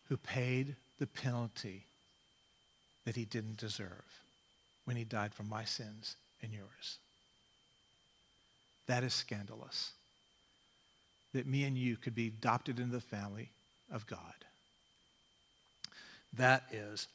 who 0.09 0.17
paid 0.17 0.77
the 0.99 1.07
penalty 1.07 1.87
that 3.05 3.17
he 3.17 3.25
didn't 3.25 3.57
deserve 3.57 4.05
when 4.85 4.97
he 4.97 5.05
died 5.05 5.33
for 5.33 5.43
my 5.45 5.65
sins 5.65 6.17
and 6.43 6.53
yours. 6.53 6.99
That 8.87 9.05
is 9.05 9.15
scandalous. 9.15 9.93
That 11.35 11.47
me 11.47 11.65
and 11.65 11.77
you 11.77 11.97
could 11.97 12.15
be 12.15 12.29
adopted 12.29 12.79
into 12.79 12.93
the 12.93 13.01
family 13.01 13.51
of 13.91 14.07
God. 14.07 14.19
That 16.35 16.65
is 16.73 17.09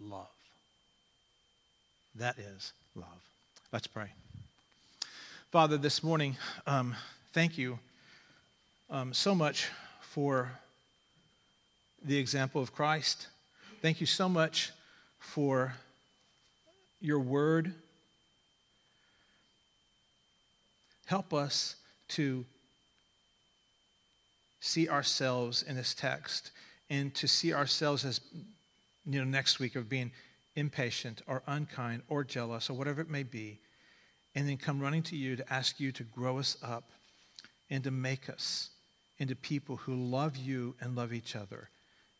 love. 0.00 0.28
That 2.14 2.38
is 2.38 2.72
love. 2.94 3.06
Let's 3.72 3.86
pray. 3.86 4.08
Father, 5.50 5.76
this 5.76 6.02
morning, 6.02 6.36
um, 6.66 6.94
thank 7.32 7.56
you 7.56 7.78
um, 8.90 9.12
so 9.14 9.34
much 9.34 9.68
for 10.00 10.50
the 12.04 12.18
example 12.18 12.60
of 12.60 12.74
Christ. 12.74 13.28
Thank 13.80 14.00
you 14.00 14.06
so 14.06 14.28
much 14.28 14.72
for 15.18 15.74
your 17.00 17.18
word. 17.18 17.74
Help 21.06 21.34
us 21.34 21.76
to 22.08 22.44
see 24.62 24.88
ourselves 24.88 25.64
in 25.64 25.74
this 25.74 25.92
text 25.92 26.52
and 26.88 27.12
to 27.16 27.26
see 27.26 27.52
ourselves 27.52 28.04
as, 28.04 28.20
you 29.04 29.18
know, 29.18 29.24
next 29.24 29.58
week 29.58 29.74
of 29.74 29.88
being 29.88 30.12
impatient 30.54 31.20
or 31.26 31.42
unkind 31.48 32.02
or 32.08 32.22
jealous 32.22 32.70
or 32.70 32.74
whatever 32.74 33.00
it 33.00 33.10
may 33.10 33.24
be, 33.24 33.58
and 34.36 34.48
then 34.48 34.56
come 34.56 34.80
running 34.80 35.02
to 35.02 35.16
you 35.16 35.34
to 35.34 35.52
ask 35.52 35.80
you 35.80 35.90
to 35.90 36.04
grow 36.04 36.38
us 36.38 36.56
up 36.62 36.84
and 37.70 37.82
to 37.82 37.90
make 37.90 38.30
us 38.30 38.70
into 39.18 39.34
people 39.34 39.76
who 39.76 39.94
love 39.94 40.36
you 40.36 40.76
and 40.80 40.94
love 40.94 41.12
each 41.12 41.34
other 41.34 41.68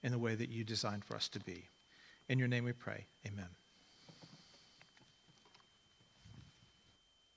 in 0.02 0.10
the 0.10 0.18
way 0.18 0.34
that 0.34 0.48
you 0.48 0.64
designed 0.64 1.04
for 1.04 1.14
us 1.14 1.28
to 1.28 1.38
be. 1.40 1.68
In 2.28 2.40
your 2.40 2.48
name 2.48 2.64
we 2.64 2.72
pray. 2.72 3.06
Amen. 3.24 3.61